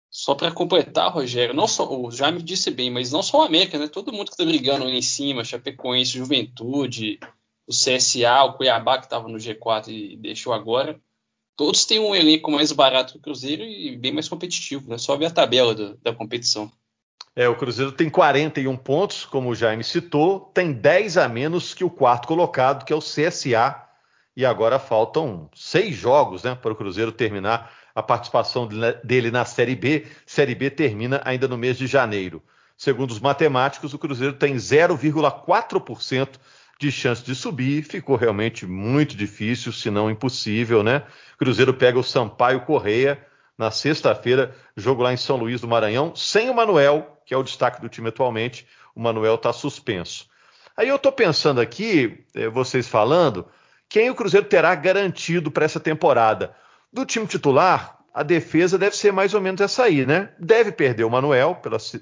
Só 0.09 0.33
para 0.33 0.51
completar, 0.51 1.11
Rogério, 1.11 1.53
não 1.53 1.67
só 1.67 1.87
o 1.87 2.09
Jaime 2.09 2.41
disse 2.41 2.71
bem, 2.71 2.89
mas 2.89 3.11
não 3.11 3.21
só 3.21 3.39
o 3.39 3.43
América, 3.43 3.77
né? 3.77 3.87
Todo 3.87 4.13
mundo 4.13 4.27
que 4.27 4.31
está 4.31 4.45
brigando 4.45 4.85
ali 4.85 4.97
em 4.97 5.01
cima, 5.01 5.43
Chapecoense, 5.43 6.17
Juventude, 6.17 7.19
o 7.67 7.71
CSA, 7.71 8.43
o 8.45 8.53
Cuiabá, 8.53 8.97
que 8.97 9.05
estava 9.05 9.27
no 9.27 9.37
G4 9.37 9.89
e 9.89 10.17
deixou 10.17 10.53
agora, 10.53 10.99
todos 11.55 11.85
têm 11.85 11.99
um 11.99 12.15
elenco 12.15 12.49
mais 12.49 12.71
barato 12.71 13.13
que 13.13 13.19
o 13.19 13.21
Cruzeiro 13.21 13.63
e 13.63 13.95
bem 13.95 14.13
mais 14.13 14.27
competitivo, 14.27 14.89
né? 14.89 14.97
Só 14.97 15.15
ver 15.15 15.25
a 15.25 15.31
tabela 15.31 15.75
do, 15.75 15.95
da 15.97 16.13
competição. 16.13 16.71
É, 17.35 17.47
o 17.47 17.55
Cruzeiro 17.55 17.91
tem 17.91 18.09
41 18.09 18.75
pontos, 18.77 19.25
como 19.25 19.49
o 19.49 19.55
Jaime 19.55 19.83
citou, 19.83 20.51
tem 20.53 20.73
10 20.73 21.17
a 21.17 21.29
menos 21.29 21.73
que 21.73 21.83
o 21.83 21.89
quarto 21.89 22.27
colocado, 22.27 22.83
que 22.83 22.91
é 22.91 22.95
o 22.95 22.99
CSA, 22.99 23.85
e 24.35 24.45
agora 24.45 24.79
faltam 24.79 25.49
seis 25.53 25.95
jogos 25.95 26.43
né, 26.43 26.55
para 26.55 26.71
o 26.71 26.75
Cruzeiro 26.75 27.11
terminar 27.11 27.71
a 27.99 28.03
participação 28.03 28.67
dele 29.03 29.29
na 29.29 29.45
Série 29.45 29.75
B. 29.75 30.07
Série 30.25 30.55
B 30.55 30.69
termina 30.69 31.21
ainda 31.25 31.47
no 31.47 31.57
mês 31.57 31.77
de 31.77 31.85
janeiro. 31.85 32.41
Segundo 32.77 33.11
os 33.11 33.19
matemáticos, 33.19 33.93
o 33.93 33.99
Cruzeiro 33.99 34.33
tem 34.33 34.55
0,4% 34.55 36.29
de 36.79 36.91
chance 36.91 37.21
de 37.21 37.35
subir, 37.35 37.83
ficou 37.83 38.15
realmente 38.15 38.65
muito 38.65 39.17
difícil, 39.17 39.73
se 39.73 39.91
não 39.91 40.09
impossível, 40.09 40.81
né? 40.81 41.03
Cruzeiro 41.37 41.73
pega 41.73 41.99
o 41.99 42.03
Sampaio 42.03 42.61
Correia 42.61 43.21
na 43.57 43.69
sexta-feira, 43.69 44.55
jogo 44.77 45.03
lá 45.03 45.11
em 45.11 45.17
São 45.17 45.35
Luís 45.35 45.59
do 45.59 45.67
Maranhão, 45.67 46.15
sem 46.15 46.49
o 46.49 46.53
Manuel, 46.53 47.19
que 47.25 47.33
é 47.33 47.37
o 47.37 47.43
destaque 47.43 47.81
do 47.81 47.89
time 47.89 48.07
atualmente. 48.07 48.65
O 48.95 49.01
Manuel 49.01 49.35
está 49.35 49.51
suspenso. 49.51 50.29
Aí 50.77 50.87
eu 50.87 50.95
estou 50.95 51.11
pensando 51.11 51.59
aqui, 51.59 52.23
eh, 52.33 52.47
vocês 52.47 52.87
falando, 52.87 53.45
quem 53.89 54.09
o 54.09 54.15
Cruzeiro 54.15 54.45
terá 54.45 54.73
garantido 54.73 55.51
para 55.51 55.65
essa 55.65 55.81
temporada? 55.81 56.55
Do 56.91 57.05
time 57.05 57.27
titular, 57.27 57.99
a 58.13 58.23
defesa 58.23 58.77
deve 58.77 58.95
ser 58.95 59.13
mais 59.13 59.33
ou 59.33 59.41
menos 59.41 59.61
essa 59.61 59.83
aí, 59.83 60.05
né? 60.05 60.33
Deve 60.39 60.71
perder 60.71 61.03
o 61.03 61.09
Manuel, 61.09 61.55
pelas 61.55 61.95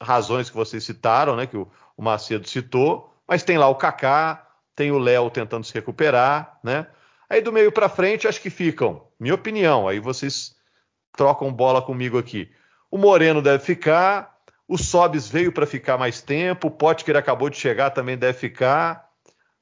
razões 0.00 0.50
que 0.50 0.56
vocês 0.56 0.84
citaram, 0.84 1.34
né? 1.36 1.46
Que 1.46 1.56
o, 1.56 1.68
Macedo 1.96 2.48
citou, 2.48 3.14
mas 3.26 3.42
tem 3.42 3.56
lá 3.56 3.68
o 3.68 3.74
Kaká, 3.74 4.46
tem 4.76 4.90
o 4.90 4.98
Léo 4.98 5.30
tentando 5.30 5.64
se 5.64 5.72
recuperar, 5.72 6.58
né? 6.62 6.86
Aí 7.28 7.40
do 7.40 7.52
meio 7.52 7.72
para 7.72 7.88
frente, 7.88 8.28
acho 8.28 8.40
que 8.40 8.50
ficam, 8.50 9.06
minha 9.18 9.34
opinião, 9.34 9.88
aí 9.88 9.98
vocês 9.98 10.54
trocam 11.16 11.52
bola 11.52 11.80
comigo 11.80 12.18
aqui. 12.18 12.50
O 12.90 12.98
Moreno 12.98 13.40
deve 13.40 13.64
ficar, 13.64 14.38
o 14.68 14.76
Sobis 14.76 15.28
veio 15.28 15.52
para 15.52 15.66
ficar 15.66 15.96
mais 15.96 16.20
tempo, 16.20 16.68
o 16.68 16.70
Potker 16.70 17.16
acabou 17.16 17.48
de 17.48 17.56
chegar, 17.56 17.90
também 17.90 18.18
deve 18.18 18.38
ficar. 18.38 19.08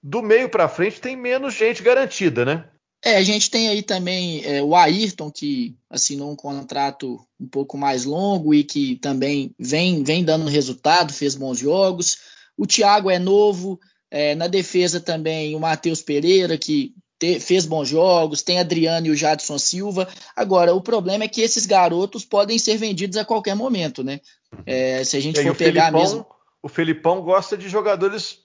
Do 0.03 0.23
meio 0.23 0.49
para 0.49 0.69
frente 0.69 1.01
tem 1.01 1.17
menos 1.17 1.55
gente 1.55 1.83
garantida, 1.83 2.45
né? 2.45 2.65
É, 3.05 3.17
a 3.17 3.23
gente 3.23 3.51
tem 3.51 3.69
aí 3.69 3.83
também 3.83 4.45
é, 4.45 4.63
o 4.63 4.77
Ayrton, 4.77 5.31
que 5.31 5.75
assinou 5.91 6.31
um 6.31 6.37
contrato 6.37 7.19
um 7.41 7.49
pouco 7.49 7.77
mais 7.77 8.05
longo 8.05 8.55
e 8.55 8.63
que 8.63 8.97
também 8.97 9.53
vem, 9.59 10.05
vem 10.05 10.25
dando 10.25 10.49
resultado, 10.49 11.13
fez 11.13 11.35
bons 11.35 11.59
jogos. 11.59 12.19
O 12.57 12.65
Thiago 12.65 13.11
é 13.11 13.19
novo, 13.19 13.81
é, 14.09 14.37
na 14.37 14.47
defesa 14.47 15.01
também 15.01 15.57
o 15.57 15.61
Matheus 15.61 16.01
Pereira, 16.01 16.57
que 16.57 16.95
te, 17.19 17.41
fez 17.41 17.67
bons 17.67 17.89
jogos, 17.89 18.43
tem 18.43 18.61
Adriano 18.61 19.09
e 19.09 19.11
o 19.11 19.17
Jadson 19.17 19.59
Silva. 19.59 20.07
Agora, 20.37 20.73
o 20.73 20.81
problema 20.81 21.25
é 21.25 21.29
que 21.29 21.41
esses 21.41 21.67
garotos 21.67 22.25
podem 22.25 22.57
ser 22.57 22.77
vendidos 22.77 23.17
a 23.17 23.25
qualquer 23.25 23.57
momento, 23.57 24.05
né? 24.05 24.21
É, 24.65 25.03
se 25.03 25.17
a 25.17 25.21
gente 25.21 25.43
for 25.43 25.57
pegar 25.57 25.87
Felipão, 25.87 26.01
mesmo. 26.01 26.27
O 26.63 26.69
Felipão 26.69 27.21
gosta 27.21 27.57
de 27.57 27.69
jogadores 27.69 28.39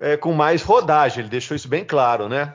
é, 0.00 0.16
com 0.16 0.32
mais 0.32 0.62
rodagem, 0.62 1.20
ele 1.20 1.28
deixou 1.28 1.56
isso 1.56 1.68
bem 1.68 1.84
claro, 1.84 2.28
né? 2.28 2.52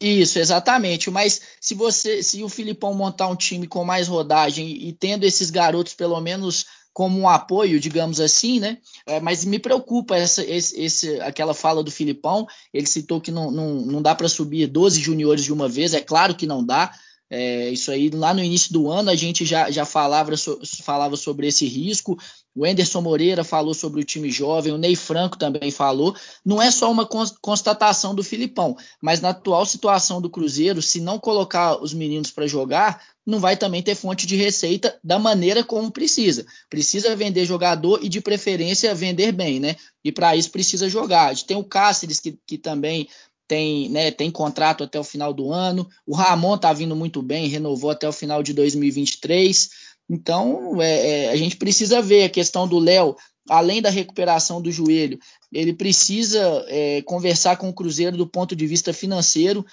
Isso, 0.00 0.38
exatamente. 0.38 1.10
Mas 1.10 1.40
se 1.60 1.74
você, 1.74 2.22
se 2.22 2.42
o 2.42 2.48
Filipão 2.48 2.94
montar 2.94 3.28
um 3.28 3.36
time 3.36 3.66
com 3.66 3.84
mais 3.84 4.08
rodagem 4.08 4.66
e 4.68 4.92
tendo 4.92 5.24
esses 5.24 5.50
garotos 5.50 5.94
pelo 5.94 6.20
menos 6.20 6.66
como 6.92 7.18
um 7.18 7.28
apoio, 7.28 7.80
digamos 7.80 8.20
assim, 8.20 8.60
né? 8.60 8.78
É, 9.04 9.18
mas 9.20 9.44
me 9.44 9.58
preocupa 9.58 10.16
essa, 10.16 10.44
esse, 10.44 10.80
esse, 10.80 11.20
aquela 11.20 11.52
fala 11.52 11.82
do 11.82 11.90
Filipão. 11.90 12.46
Ele 12.72 12.86
citou 12.86 13.20
que 13.20 13.32
não, 13.32 13.50
não, 13.50 13.74
não 13.80 14.00
dá 14.00 14.14
para 14.14 14.28
subir 14.28 14.68
12 14.68 15.00
juniores 15.00 15.42
de 15.44 15.52
uma 15.52 15.68
vez. 15.68 15.92
É 15.92 16.00
claro 16.00 16.36
que 16.36 16.46
não 16.46 16.64
dá. 16.64 16.92
É, 17.30 17.70
isso 17.70 17.90
aí, 17.90 18.10
lá 18.10 18.34
no 18.34 18.42
início 18.42 18.72
do 18.72 18.90
ano, 18.90 19.10
a 19.10 19.14
gente 19.14 19.44
já, 19.44 19.70
já 19.70 19.84
falava, 19.84 20.36
so, 20.36 20.60
falava 20.82 21.16
sobre 21.16 21.46
esse 21.46 21.66
risco. 21.66 22.18
O 22.54 22.64
Enderson 22.64 23.00
Moreira 23.00 23.42
falou 23.42 23.74
sobre 23.74 24.00
o 24.00 24.04
time 24.04 24.30
jovem, 24.30 24.72
o 24.72 24.78
Ney 24.78 24.94
Franco 24.94 25.36
também 25.36 25.70
falou. 25.70 26.14
Não 26.44 26.62
é 26.62 26.70
só 26.70 26.90
uma 26.90 27.08
constatação 27.40 28.14
do 28.14 28.22
Filipão, 28.22 28.76
mas 29.02 29.20
na 29.20 29.30
atual 29.30 29.66
situação 29.66 30.20
do 30.20 30.30
Cruzeiro, 30.30 30.80
se 30.80 31.00
não 31.00 31.18
colocar 31.18 31.82
os 31.82 31.92
meninos 31.92 32.30
para 32.30 32.46
jogar, 32.46 33.02
não 33.26 33.40
vai 33.40 33.56
também 33.56 33.82
ter 33.82 33.94
fonte 33.94 34.26
de 34.26 34.36
receita 34.36 34.96
da 35.02 35.18
maneira 35.18 35.64
como 35.64 35.90
precisa. 35.90 36.46
Precisa 36.68 37.16
vender 37.16 37.44
jogador 37.46 37.98
e, 38.02 38.08
de 38.08 38.20
preferência, 38.20 38.94
vender 38.94 39.32
bem, 39.32 39.58
né? 39.58 39.76
E 40.04 40.12
para 40.12 40.36
isso 40.36 40.50
precisa 40.50 40.88
jogar. 40.88 41.34
Tem 41.36 41.56
o 41.56 41.64
Cáceres, 41.64 42.20
que, 42.20 42.38
que 42.46 42.58
também 42.58 43.08
tem, 43.46 43.88
né, 43.88 44.10
tem 44.10 44.30
contrato 44.30 44.84
até 44.84 44.98
o 44.98 45.04
final 45.04 45.32
do 45.32 45.52
ano. 45.52 45.88
O 46.06 46.14
Ramon 46.14 46.54
está 46.54 46.72
vindo 46.72 46.96
muito 46.96 47.22
bem, 47.22 47.48
renovou 47.48 47.90
até 47.90 48.08
o 48.08 48.12
final 48.12 48.42
de 48.42 48.52
2023. 48.52 49.70
Então, 50.08 50.80
é, 50.80 51.26
é, 51.26 51.30
a 51.30 51.36
gente 51.36 51.56
precisa 51.56 52.02
ver 52.02 52.24
a 52.24 52.30
questão 52.30 52.68
do 52.68 52.78
Léo, 52.78 53.16
além 53.48 53.80
da 53.82 53.90
recuperação 53.90 54.60
do 54.60 54.72
joelho, 54.72 55.18
ele 55.52 55.72
precisa 55.72 56.64
é, 56.68 57.02
conversar 57.02 57.56
com 57.56 57.68
o 57.68 57.74
Cruzeiro 57.74 58.16
do 58.16 58.26
ponto 58.26 58.56
de 58.56 58.66
vista 58.66 58.92
financeiro, 58.92 59.64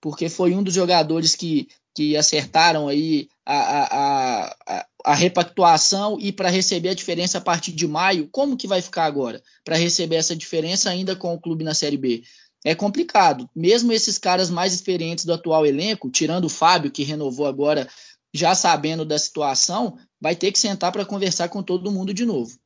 porque 0.00 0.28
foi 0.28 0.54
um 0.54 0.62
dos 0.62 0.74
jogadores 0.74 1.34
que, 1.34 1.68
que 1.94 2.16
acertaram 2.16 2.88
aí 2.88 3.28
a, 3.44 3.56
a, 3.56 4.56
a, 4.66 4.86
a 5.04 5.14
repactuação 5.14 6.18
e 6.20 6.32
para 6.32 6.48
receber 6.50 6.90
a 6.90 6.94
diferença 6.94 7.38
a 7.38 7.40
partir 7.40 7.72
de 7.72 7.86
maio, 7.86 8.28
como 8.30 8.56
que 8.56 8.66
vai 8.66 8.82
ficar 8.82 9.04
agora? 9.04 9.42
Para 9.64 9.76
receber 9.76 10.16
essa 10.16 10.36
diferença 10.36 10.90
ainda 10.90 11.14
com 11.14 11.34
o 11.34 11.40
clube 11.40 11.64
na 11.64 11.74
Série 11.74 11.96
B? 11.96 12.22
É 12.64 12.74
complicado. 12.74 13.48
Mesmo 13.54 13.92
esses 13.92 14.18
caras 14.18 14.50
mais 14.50 14.72
experientes 14.72 15.24
do 15.24 15.32
atual 15.32 15.64
elenco, 15.64 16.10
tirando 16.10 16.44
o 16.44 16.50
Fábio, 16.50 16.90
que 16.90 17.02
renovou 17.02 17.46
agora, 17.46 17.88
já 18.32 18.54
sabendo 18.54 19.04
da 19.04 19.18
situação, 19.18 19.96
vai 20.20 20.36
ter 20.36 20.52
que 20.52 20.58
sentar 20.58 20.92
para 20.92 21.04
conversar 21.04 21.48
com 21.48 21.62
todo 21.62 21.90
mundo 21.90 22.12
de 22.12 22.24
novo. 22.24 22.56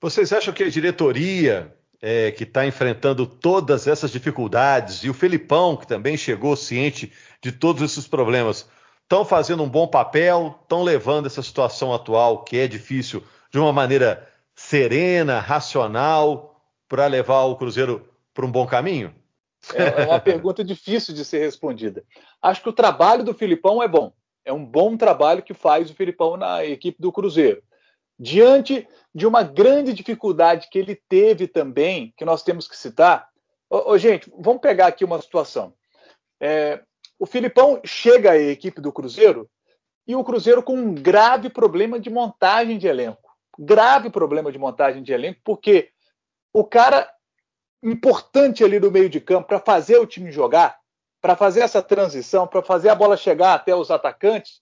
Vocês 0.00 0.32
acham 0.32 0.52
que 0.52 0.64
a 0.64 0.70
diretoria, 0.70 1.74
é, 2.02 2.30
que 2.30 2.44
está 2.44 2.66
enfrentando 2.66 3.26
todas 3.26 3.86
essas 3.86 4.10
dificuldades, 4.10 5.02
e 5.04 5.08
o 5.08 5.14
Felipão, 5.14 5.76
que 5.76 5.86
também 5.86 6.16
chegou 6.16 6.56
ciente 6.56 7.12
de 7.42 7.52
todos 7.52 7.82
esses 7.82 8.06
problemas, 8.06 8.68
estão 9.02 9.24
fazendo 9.24 9.62
um 9.62 9.68
bom 9.68 9.86
papel, 9.86 10.58
estão 10.62 10.82
levando 10.82 11.26
essa 11.26 11.42
situação 11.42 11.94
atual, 11.94 12.44
que 12.44 12.58
é 12.58 12.66
difícil, 12.66 13.22
de 13.50 13.58
uma 13.58 13.72
maneira 13.72 14.28
serena, 14.54 15.38
racional, 15.38 16.60
para 16.88 17.06
levar 17.06 17.44
o 17.44 17.56
Cruzeiro 17.56 18.08
por 18.36 18.44
um 18.44 18.52
bom 18.52 18.66
caminho? 18.66 19.14
É, 19.74 20.02
é 20.02 20.06
uma 20.06 20.20
pergunta 20.20 20.62
difícil 20.62 21.14
de 21.14 21.24
ser 21.24 21.38
respondida. 21.38 22.04
Acho 22.40 22.62
que 22.62 22.68
o 22.68 22.72
trabalho 22.72 23.24
do 23.24 23.32
Filipão 23.32 23.82
é 23.82 23.88
bom. 23.88 24.12
É 24.44 24.52
um 24.52 24.64
bom 24.64 24.94
trabalho 24.94 25.42
que 25.42 25.54
faz 25.54 25.90
o 25.90 25.94
Filipão 25.94 26.36
na 26.36 26.62
equipe 26.64 27.00
do 27.00 27.10
Cruzeiro. 27.10 27.62
Diante 28.18 28.86
de 29.14 29.26
uma 29.26 29.42
grande 29.42 29.94
dificuldade 29.94 30.68
que 30.70 30.78
ele 30.78 30.94
teve 31.08 31.48
também, 31.48 32.12
que 32.16 32.26
nós 32.26 32.42
temos 32.42 32.68
que 32.68 32.76
citar. 32.76 33.26
Ô, 33.70 33.92
ô, 33.92 33.98
gente, 33.98 34.30
vamos 34.38 34.60
pegar 34.60 34.88
aqui 34.88 35.04
uma 35.04 35.20
situação. 35.20 35.72
É, 36.38 36.82
o 37.18 37.24
Filipão 37.24 37.80
chega 37.84 38.32
à 38.32 38.38
equipe 38.38 38.82
do 38.82 38.92
Cruzeiro 38.92 39.48
e 40.06 40.14
o 40.14 40.22
Cruzeiro 40.22 40.62
com 40.62 40.74
um 40.74 40.94
grave 40.94 41.48
problema 41.48 41.98
de 41.98 42.10
montagem 42.10 42.76
de 42.76 42.86
elenco. 42.86 43.34
Grave 43.58 44.10
problema 44.10 44.52
de 44.52 44.58
montagem 44.58 45.02
de 45.02 45.12
elenco, 45.12 45.40
porque 45.42 45.88
o 46.52 46.62
cara 46.62 47.10
importante 47.82 48.64
ali 48.64 48.80
no 48.80 48.90
meio 48.90 49.08
de 49.08 49.20
campo 49.20 49.48
para 49.48 49.60
fazer 49.60 49.98
o 49.98 50.06
time 50.06 50.30
jogar, 50.30 50.78
para 51.20 51.36
fazer 51.36 51.60
essa 51.60 51.82
transição, 51.82 52.46
para 52.46 52.62
fazer 52.62 52.88
a 52.88 52.94
bola 52.94 53.16
chegar 53.16 53.54
até 53.54 53.74
os 53.74 53.90
atacantes, 53.90 54.60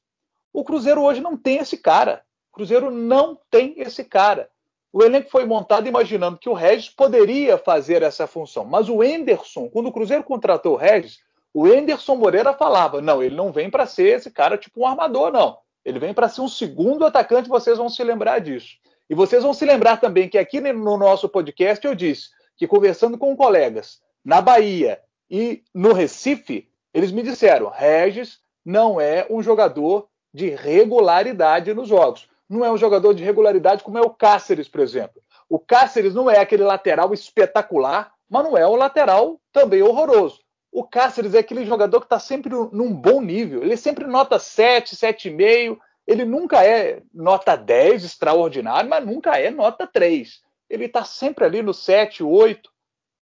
o 0.52 0.64
Cruzeiro 0.64 1.02
hoje 1.02 1.20
não 1.20 1.36
tem 1.36 1.58
esse 1.58 1.76
cara. 1.76 2.22
O 2.52 2.54
Cruzeiro 2.54 2.90
não 2.90 3.38
tem 3.50 3.74
esse 3.78 4.04
cara. 4.04 4.48
O 4.92 5.02
elenco 5.02 5.28
foi 5.28 5.44
montado 5.44 5.88
imaginando 5.88 6.38
que 6.38 6.48
o 6.48 6.54
Regis 6.54 6.88
poderia 6.88 7.58
fazer 7.58 8.02
essa 8.02 8.28
função, 8.28 8.64
mas 8.64 8.88
o 8.88 9.02
Enderson, 9.02 9.68
quando 9.68 9.88
o 9.88 9.92
Cruzeiro 9.92 10.22
contratou 10.22 10.74
o 10.74 10.76
Regis, 10.76 11.18
o 11.52 11.66
Enderson 11.66 12.14
Moreira 12.14 12.52
falava: 12.52 13.00
não, 13.00 13.20
ele 13.20 13.34
não 13.34 13.50
vem 13.50 13.68
para 13.68 13.86
ser 13.86 14.16
esse 14.16 14.30
cara 14.30 14.56
tipo 14.56 14.80
um 14.80 14.86
armador, 14.86 15.32
não. 15.32 15.58
Ele 15.84 15.98
vem 15.98 16.14
para 16.14 16.28
ser 16.28 16.40
um 16.40 16.48
segundo 16.48 17.04
atacante, 17.04 17.48
vocês 17.48 17.76
vão 17.76 17.88
se 17.88 18.02
lembrar 18.04 18.38
disso. 18.38 18.76
E 19.10 19.14
vocês 19.14 19.42
vão 19.42 19.52
se 19.52 19.64
lembrar 19.64 19.98
também 19.98 20.28
que 20.28 20.38
aqui 20.38 20.60
no 20.60 20.96
nosso 20.96 21.28
podcast 21.28 21.84
eu 21.84 21.94
disse: 21.94 22.28
que 22.56 22.66
conversando 22.66 23.18
com 23.18 23.36
colegas 23.36 24.00
na 24.24 24.40
Bahia 24.40 25.00
e 25.30 25.62
no 25.74 25.92
Recife, 25.92 26.68
eles 26.92 27.12
me 27.12 27.22
disseram: 27.22 27.68
Regis 27.68 28.40
não 28.64 29.00
é 29.00 29.26
um 29.28 29.42
jogador 29.42 30.08
de 30.32 30.48
regularidade 30.50 31.74
nos 31.74 31.88
jogos. 31.88 32.28
Não 32.48 32.64
é 32.64 32.70
um 32.70 32.76
jogador 32.76 33.14
de 33.14 33.24
regularidade 33.24 33.82
como 33.82 33.98
é 33.98 34.00
o 34.00 34.10
Cáceres, 34.10 34.68
por 34.68 34.80
exemplo. 34.80 35.22
O 35.48 35.58
Cáceres 35.58 36.14
não 36.14 36.30
é 36.30 36.38
aquele 36.38 36.62
lateral 36.62 37.12
espetacular, 37.12 38.12
mas 38.28 38.44
não 38.44 38.56
é 38.56 38.66
um 38.66 38.76
lateral 38.76 39.40
também 39.52 39.82
horroroso. 39.82 40.40
O 40.72 40.82
Cáceres 40.82 41.34
é 41.34 41.38
aquele 41.38 41.64
jogador 41.64 42.00
que 42.00 42.06
está 42.06 42.18
sempre 42.18 42.52
num 42.72 42.92
bom 42.92 43.20
nível. 43.20 43.62
Ele 43.62 43.76
sempre 43.76 44.06
nota 44.06 44.38
7, 44.38 44.96
7,5. 44.96 45.78
Ele 46.06 46.24
nunca 46.24 46.64
é 46.64 47.00
nota 47.12 47.56
10 47.56 48.04
extraordinário, 48.04 48.90
mas 48.90 49.06
nunca 49.06 49.38
é 49.38 49.50
nota 49.50 49.86
3 49.86 50.42
ele 50.68 50.86
está 50.86 51.04
sempre 51.04 51.44
ali 51.44 51.62
no 51.62 51.74
7, 51.74 52.22
8. 52.22 52.70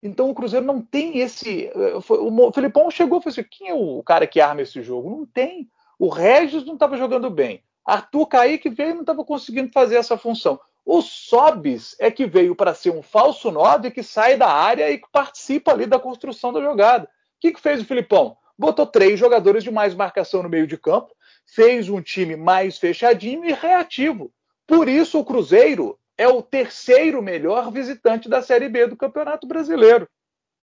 Então 0.02 0.30
o 0.30 0.34
Cruzeiro 0.34 0.64
não 0.64 0.80
tem 0.80 1.18
esse. 1.18 1.66
Eh, 1.66 1.94
o 2.08 2.52
Felipão 2.52 2.90
chegou 2.90 3.18
e 3.18 3.22
falou 3.22 3.32
assim: 3.32 3.48
quem 3.50 3.68
é 3.68 3.74
o 3.74 4.02
cara 4.02 4.26
que 4.26 4.40
arma 4.40 4.62
esse 4.62 4.82
jogo? 4.82 5.10
Não 5.10 5.26
tem. 5.26 5.68
O 5.98 6.08
Regis 6.08 6.64
não 6.64 6.74
estava 6.74 6.96
jogando 6.96 7.28
bem. 7.28 7.62
Arthur 7.84 8.26
Kaique 8.26 8.70
veio 8.70 8.90
e 8.90 8.94
não 8.94 9.00
estava 9.00 9.24
conseguindo 9.24 9.70
fazer 9.72 9.96
essa 9.96 10.16
função. 10.16 10.58
O 10.84 11.02
Sobis 11.02 11.94
é 11.98 12.10
que 12.10 12.26
veio 12.26 12.56
para 12.56 12.74
ser 12.74 12.90
um 12.90 13.02
falso 13.02 13.50
9 13.50 13.90
que 13.90 14.02
sai 14.02 14.36
da 14.36 14.48
área 14.48 14.90
e 14.90 14.98
que 14.98 15.08
participa 15.12 15.72
ali 15.72 15.86
da 15.86 15.98
construção 15.98 16.52
da 16.52 16.60
jogada. 16.60 17.04
O 17.04 17.08
que, 17.40 17.52
que 17.52 17.60
fez 17.60 17.80
o 17.80 17.84
Filipão? 17.84 18.36
Botou 18.58 18.86
três 18.86 19.18
jogadores 19.18 19.62
de 19.62 19.70
mais 19.70 19.94
marcação 19.94 20.42
no 20.42 20.48
meio 20.48 20.66
de 20.66 20.76
campo, 20.76 21.14
fez 21.46 21.88
um 21.88 22.00
time 22.00 22.36
mais 22.36 22.78
fechadinho 22.78 23.44
e 23.44 23.52
reativo. 23.52 24.32
Por 24.66 24.88
isso 24.88 25.18
o 25.18 25.24
Cruzeiro 25.24 25.98
é 26.20 26.28
o 26.28 26.42
terceiro 26.42 27.22
melhor 27.22 27.72
visitante 27.72 28.28
da 28.28 28.42
Série 28.42 28.68
B 28.68 28.86
do 28.86 28.94
Campeonato 28.94 29.46
Brasileiro. 29.46 30.06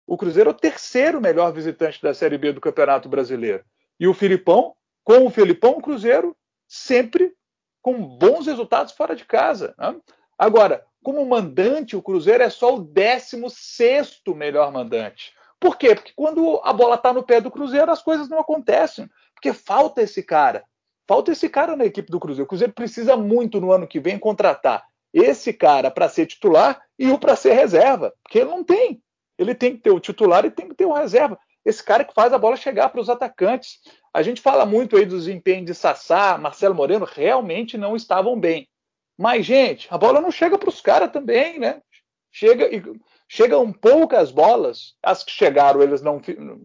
O 0.04 0.16
Cruzeiro 0.16 0.50
é 0.50 0.52
o 0.52 0.56
terceiro 0.56 1.20
melhor 1.20 1.52
visitante 1.52 2.02
da 2.02 2.12
Série 2.12 2.37
B 2.37 2.52
do 2.52 2.61
Campeonato 2.61 3.08
Brasileiro. 3.08 3.64
E 4.00 4.08
o 4.08 4.12
Filipão, 4.12 4.75
com 5.04 5.25
o 5.25 5.30
Filipão, 5.30 5.76
o 5.76 5.80
Cruzeiro 5.80 6.37
sempre 6.66 7.32
com 7.80 8.04
bons 8.04 8.49
resultados 8.49 8.94
fora 8.94 9.14
de 9.14 9.25
casa. 9.25 9.76
Né? 9.78 9.94
Agora, 10.37 10.84
como 11.04 11.25
mandante, 11.25 11.94
o 11.94 12.02
Cruzeiro 12.02 12.42
é 12.42 12.50
só 12.50 12.75
o 12.75 12.80
16 12.80 14.23
melhor 14.34 14.73
mandante. 14.73 15.32
Por 15.61 15.78
quê? 15.78 15.94
Porque 15.94 16.12
quando 16.16 16.61
a 16.64 16.73
bola 16.73 16.96
está 16.96 17.12
no 17.12 17.23
pé 17.23 17.40
do 17.40 17.52
Cruzeiro, 17.52 17.92
as 17.92 18.02
coisas 18.02 18.28
não 18.28 18.40
acontecem. 18.40 19.08
Porque 19.32 19.52
falta 19.52 20.02
esse 20.02 20.20
cara. 20.20 20.64
Falta 21.06 21.30
esse 21.30 21.49
cara 21.49 21.76
na 21.76 21.84
equipe 21.84 22.11
do 22.11 22.18
Cruzeiro. 22.18 22.44
O 22.44 22.49
Cruzeiro 22.49 22.73
precisa 22.73 23.16
muito 23.16 23.61
no 23.61 23.70
ano 23.70 23.87
que 23.87 24.00
vem 24.00 24.18
contratar 24.18 24.84
esse 25.14 25.52
cara 25.52 25.92
para 25.92 26.09
ser 26.09 26.26
titular 26.26 26.83
e 26.99 27.09
o 27.11 27.18
para 27.18 27.37
ser 27.37 27.52
reserva. 27.52 28.12
Porque 28.23 28.40
ele 28.40 28.50
não 28.50 28.64
tem. 28.64 29.00
Ele 29.38 29.54
tem 29.54 29.76
que 29.76 29.83
ter 29.83 29.90
o 29.90 30.00
titular 30.00 30.44
e 30.44 30.50
tem 30.50 30.68
que 30.68 30.75
ter 30.75 30.85
o 30.85 30.92
reserva. 30.92 31.38
Esse 31.64 31.83
cara 31.83 32.04
que 32.04 32.12
faz 32.12 32.33
a 32.33 32.38
bola 32.38 32.56
chegar 32.56 32.88
para 32.88 33.00
os 33.00 33.09
atacantes. 33.09 33.78
A 34.12 34.23
gente 34.23 34.40
fala 34.40 34.66
muito 34.66 34.97
aí 34.97 35.06
do 35.06 35.16
desempenho 35.16 35.64
de 35.64 35.75
Sassá, 35.75 36.37
Marcelo 36.37 36.75
Moreno, 36.75 37.06
realmente 37.11 37.78
não 37.78 37.97
estavam 37.97 38.38
bem. 38.38 38.68
Mas, 39.16 39.47
gente, 39.47 39.87
a 39.90 39.97
bola 39.97 40.21
não 40.21 40.30
chega 40.30 40.59
para 40.59 40.68
os 40.68 40.80
caras 40.80 41.11
também, 41.12 41.59
né? 41.59 41.80
Chega 42.30 42.75
e 42.75 42.83
chegam 43.28 43.73
poucas 43.73 44.33
bolas. 44.33 44.94
As 45.02 45.23
que 45.23 45.30
chegaram, 45.30 45.80
eles 45.80 46.02
não, 46.02 46.21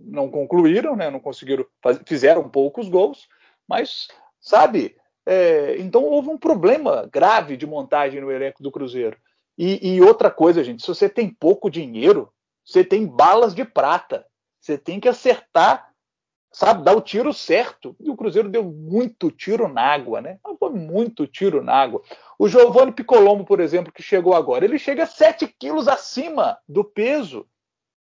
não 0.06 0.30
concluíram, 0.30 0.96
né? 0.96 1.10
Não 1.10 1.20
conseguiram, 1.20 1.66
fizeram 2.06 2.50
poucos 2.50 2.90
gols. 2.90 3.28
Mas, 3.68 4.08
sabe, 4.42 4.96
é, 5.32 5.76
então 5.80 6.04
houve 6.04 6.30
um 6.30 6.38
problema 6.38 7.08
grave 7.12 7.56
de 7.56 7.68
montagem 7.68 8.20
no 8.20 8.32
elenco 8.32 8.64
do 8.64 8.72
Cruzeiro. 8.72 9.18
E, 9.58 9.96
e, 9.96 10.02
outra 10.02 10.32
coisa, 10.32 10.64
gente, 10.64 10.82
se 10.82 10.88
você 10.88 11.10
tem 11.10 11.30
pouco 11.30 11.70
dinheiro, 11.70 12.32
você 12.64 12.84
tem 12.84 13.06
balas 13.06 13.54
de 13.54 13.66
prata. 13.66 14.26
Você 14.60 14.78
tem 14.78 15.00
que 15.00 15.10
acertar 15.10 15.90
sabe, 16.52 16.84
dar 16.84 16.96
o 16.96 17.02
tiro 17.02 17.34
certo. 17.34 17.96
E 18.00 18.10
o 18.10 18.16
Cruzeiro 18.16 18.50
deu 18.50 18.64
muito 18.64 19.32
tiro 19.32 19.68
na 19.68 19.82
água, 19.82 20.22
né? 20.22 20.40
Foi 20.60 20.72
muito 20.72 21.28
tiro 21.28 21.64
na 21.64 21.74
água. 21.74 22.02
O 22.38 22.48
Giovanni 22.48 22.92
Piccolombo, 22.92 23.46
por 23.46 23.60
exemplo, 23.60 23.94
que 23.94 24.02
chegou 24.02 24.34
agora, 24.34 24.66
ele 24.66 24.80
chega 24.80 25.06
7 25.06 25.48
quilos 25.60 25.88
acima 25.88 26.58
do 26.68 26.84
peso. 26.84 27.46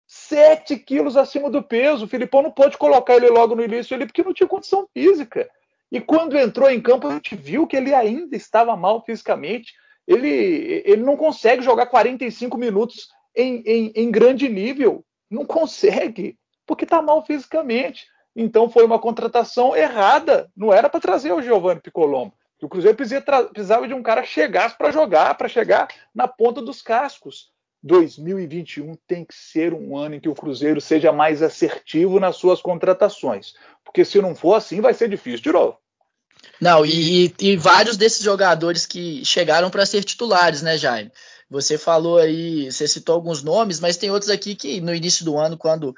7 0.08 0.78
quilos 0.78 1.18
acima 1.18 1.50
do 1.50 1.64
peso. 1.64 2.06
O 2.06 2.08
Filipão 2.08 2.42
não 2.42 2.52
pode 2.52 2.78
colocar 2.78 3.16
ele 3.16 3.30
logo 3.30 3.56
no 3.56 3.64
início 3.64 3.96
ele 3.96 4.06
porque 4.06 4.24
não 4.24 4.34
tinha 4.34 4.48
condição 4.48 4.88
física. 4.94 5.50
E 5.92 6.01
quando 6.01 6.38
entrou 6.38 6.70
em 6.70 6.82
campo, 6.82 7.08
a 7.08 7.13
gente 7.13 7.36
viu 7.36 7.68
que 7.68 7.75
ele 7.75 7.94
ainda 7.94 8.36
estava 8.36 8.75
mal 8.75 9.04
fisicamente. 9.04 9.74
Ele, 10.08 10.84
ele 10.86 11.04
não 11.04 11.15
consegue 11.15 11.62
jogar 11.62 11.86
45 11.88 12.58
minutos 12.58 13.08
em, 13.36 13.62
em, 13.65 13.92
em 13.96 14.12
grande 14.12 14.50
nível. 14.50 15.06
Não 15.30 15.46
consegue, 15.46 16.38
porque 16.65 16.84
está 16.84 17.01
mal 17.01 17.25
fisicamente. 17.25 18.08
Então 18.36 18.70
foi 18.70 18.84
uma 18.84 19.00
contratação 19.00 19.75
errada. 19.75 20.51
Não 20.56 20.74
era 20.74 20.89
para 20.89 21.00
trazer 21.00 21.32
o 21.32 21.42
Giovanni 21.42 21.82
Piccolombo. 21.82 22.34
O 22.62 22.70
Cruzeiro 22.70 22.98
precisava 22.98 23.88
de 23.88 23.94
um 23.94 24.01
cara 24.01 24.22
que 24.22 24.30
chegasse 24.30 24.75
para 24.77 24.92
jogar, 24.92 25.36
para 25.36 25.48
chegar 25.48 25.88
na 26.13 26.27
ponta 26.27 26.62
dos 26.62 26.82
cascos. 26.82 27.51
2021 27.86 28.96
tem 29.08 29.24
que 29.24 29.36
ser 29.36 29.72
um 29.72 29.96
ano 29.96 30.15
em 30.15 30.20
que 30.20 30.27
o 30.27 30.34
Cruzeiro 30.34 30.82
seja 30.82 31.12
mais 31.12 31.44
assertivo 31.44 32.20
nas 32.20 32.36
suas 32.36 32.60
contratações. 32.60 33.54
Porque 33.84 34.04
se 34.04 34.20
não 34.20 34.34
for 34.34 34.56
assim, 34.56 34.82
vai 34.82 34.94
ser 34.94 35.08
difícil 35.08 35.42
de 35.42 35.51
novo. 35.51 35.77
Não, 36.60 36.84
e, 36.84 37.34
e 37.39 37.56
vários 37.56 37.96
desses 37.96 38.24
jogadores 38.24 38.88
que 38.88 39.24
chegaram 39.24 39.70
para 39.70 39.86
ser 39.86 40.04
titulares, 40.04 40.63
né, 40.63 40.77
Jaime? 40.77 41.12
Você 41.48 41.77
falou 41.77 42.18
aí, 42.18 42.72
você 42.72 42.88
citou 42.88 43.13
alguns 43.13 43.44
nomes, 43.44 43.80
mas 43.80 43.98
tem 43.98 44.10
outros 44.10 44.32
aqui 44.32 44.56
que 44.56 44.82
no 44.82 44.94
início 44.94 45.24
do 45.24 45.38
ano, 45.38 45.56
quando 45.56 45.94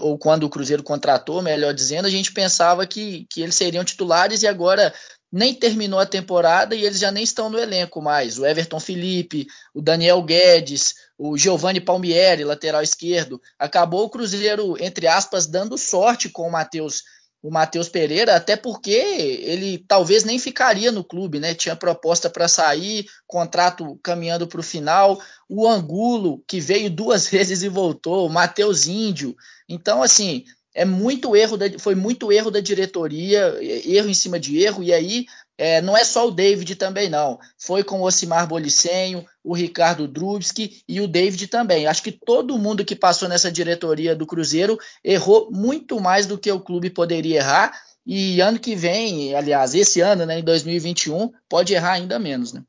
ou 0.00 0.18
quando 0.18 0.44
o 0.44 0.48
Cruzeiro 0.48 0.82
contratou, 0.82 1.42
melhor 1.42 1.74
dizendo, 1.74 2.06
a 2.06 2.10
gente 2.10 2.32
pensava 2.32 2.86
que, 2.86 3.26
que 3.30 3.42
eles 3.42 3.54
seriam 3.54 3.84
titulares 3.84 4.42
e 4.42 4.46
agora 4.46 4.92
nem 5.36 5.52
terminou 5.52 6.00
a 6.00 6.06
temporada 6.06 6.74
e 6.74 6.82
eles 6.82 6.98
já 6.98 7.10
nem 7.10 7.22
estão 7.22 7.50
no 7.50 7.58
elenco 7.58 8.00
mais. 8.00 8.38
O 8.38 8.46
Everton 8.46 8.80
Felipe, 8.80 9.46
o 9.74 9.82
Daniel 9.82 10.22
Guedes, 10.22 10.94
o 11.18 11.36
Giovanni 11.36 11.78
Palmieri, 11.78 12.42
lateral 12.42 12.82
esquerdo. 12.82 13.38
Acabou 13.58 14.04
o 14.04 14.08
Cruzeiro, 14.08 14.82
entre 14.82 15.06
aspas, 15.06 15.46
dando 15.46 15.76
sorte 15.76 16.30
com 16.30 16.48
o 16.48 16.50
Matheus 16.50 17.02
o 17.42 17.50
Matheus 17.50 17.88
Pereira, 17.88 18.34
até 18.34 18.56
porque 18.56 18.90
ele 18.90 19.78
talvez 19.86 20.24
nem 20.24 20.36
ficaria 20.36 20.90
no 20.90 21.04
clube, 21.04 21.38
né? 21.38 21.54
Tinha 21.54 21.76
proposta 21.76 22.28
para 22.28 22.48
sair, 22.48 23.06
contrato 23.24 24.00
caminhando 24.02 24.48
para 24.48 24.58
o 24.58 24.64
final. 24.64 25.20
O 25.48 25.68
Angulo, 25.68 26.42
que 26.48 26.58
veio 26.58 26.90
duas 26.90 27.28
vezes 27.30 27.62
e 27.62 27.68
voltou, 27.68 28.26
o 28.26 28.32
Matheus 28.32 28.88
Índio. 28.88 29.36
Então, 29.68 30.02
assim, 30.02 30.44
é 30.76 30.84
muito 30.84 31.34
erro, 31.34 31.56
da, 31.56 31.66
foi 31.78 31.94
muito 31.94 32.30
erro 32.30 32.50
da 32.50 32.60
diretoria, 32.60 33.58
erro 33.62 34.10
em 34.10 34.14
cima 34.14 34.38
de 34.38 34.62
erro, 34.62 34.82
e 34.82 34.92
aí 34.92 35.24
é, 35.56 35.80
não 35.80 35.96
é 35.96 36.04
só 36.04 36.28
o 36.28 36.30
David 36.30 36.76
também, 36.76 37.08
não. 37.08 37.38
Foi 37.58 37.82
com 37.82 38.00
o 38.00 38.04
Osimar 38.04 38.46
Bolicenho, 38.46 39.24
o 39.42 39.54
Ricardo 39.54 40.06
Drubski 40.06 40.82
e 40.86 41.00
o 41.00 41.08
David 41.08 41.48
também. 41.48 41.86
Acho 41.86 42.02
que 42.02 42.12
todo 42.12 42.58
mundo 42.58 42.84
que 42.84 42.94
passou 42.94 43.26
nessa 43.26 43.50
diretoria 43.50 44.14
do 44.14 44.26
Cruzeiro 44.26 44.78
errou 45.02 45.48
muito 45.50 45.98
mais 45.98 46.26
do 46.26 46.36
que 46.36 46.52
o 46.52 46.60
clube 46.60 46.90
poderia 46.90 47.38
errar. 47.38 47.72
E 48.04 48.40
ano 48.42 48.60
que 48.60 48.76
vem, 48.76 49.34
aliás, 49.34 49.74
esse 49.74 50.02
ano, 50.02 50.26
né, 50.26 50.38
em 50.38 50.44
2021, 50.44 51.32
pode 51.48 51.72
errar 51.72 51.92
ainda 51.92 52.18
menos, 52.18 52.52
né? 52.52 52.62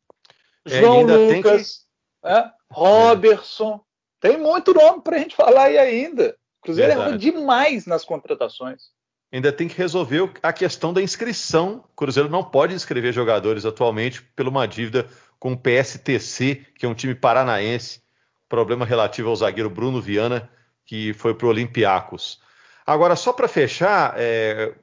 É, 0.65 0.80
João 0.80 1.02
Lucas, 1.02 1.82
que... 2.24 2.30
é, 2.30 2.46
Robertson, 2.72 3.82
tem 4.22 4.38
muito 4.38 4.74
nome 4.74 5.02
para 5.02 5.17
a 5.17 5.20
gente 5.20 5.36
falar 5.36 5.65
aí 5.65 5.78
ainda. 5.78 6.36
O 6.62 6.65
Cruzeiro 6.65 6.89
Verdade. 6.89 7.10
errou 7.10 7.41
demais 7.41 7.86
nas 7.86 8.04
contratações 8.04 8.98
ainda 9.32 9.52
tem 9.52 9.67
que 9.67 9.78
resolver 9.78 10.32
a 10.41 10.54
questão 10.54 10.93
da 10.93 11.02
inscrição. 11.02 11.84
O 11.91 11.96
Cruzeiro 11.96 12.30
não 12.30 12.43
pode 12.43 12.74
inscrever 12.74 13.13
jogadores 13.13 13.65
atualmente 13.65 14.22
por 14.22 14.48
uma 14.48 14.67
dívida 14.67 15.08
com 15.39 15.54
o 15.54 15.58
PSTC, 15.58 16.65
que 16.76 16.86
é 16.86 16.89
um 16.89 16.96
time 16.96 17.13
paranaense. 17.13 18.02
Problema 18.50 18.86
relativo 18.86 19.30
ao 19.30 19.36
zagueiro 19.36 19.70
Bruno 19.70 20.02
Viana, 20.02 20.50
que 20.86 21.13
foi 21.13 21.34
para 21.34 21.48
o 21.48 21.50
Olympiacos. 21.50 22.39
Agora, 22.86 23.15
só 23.15 23.34
para 23.34 23.48
fechar, 23.48 24.13
é... 24.17 24.74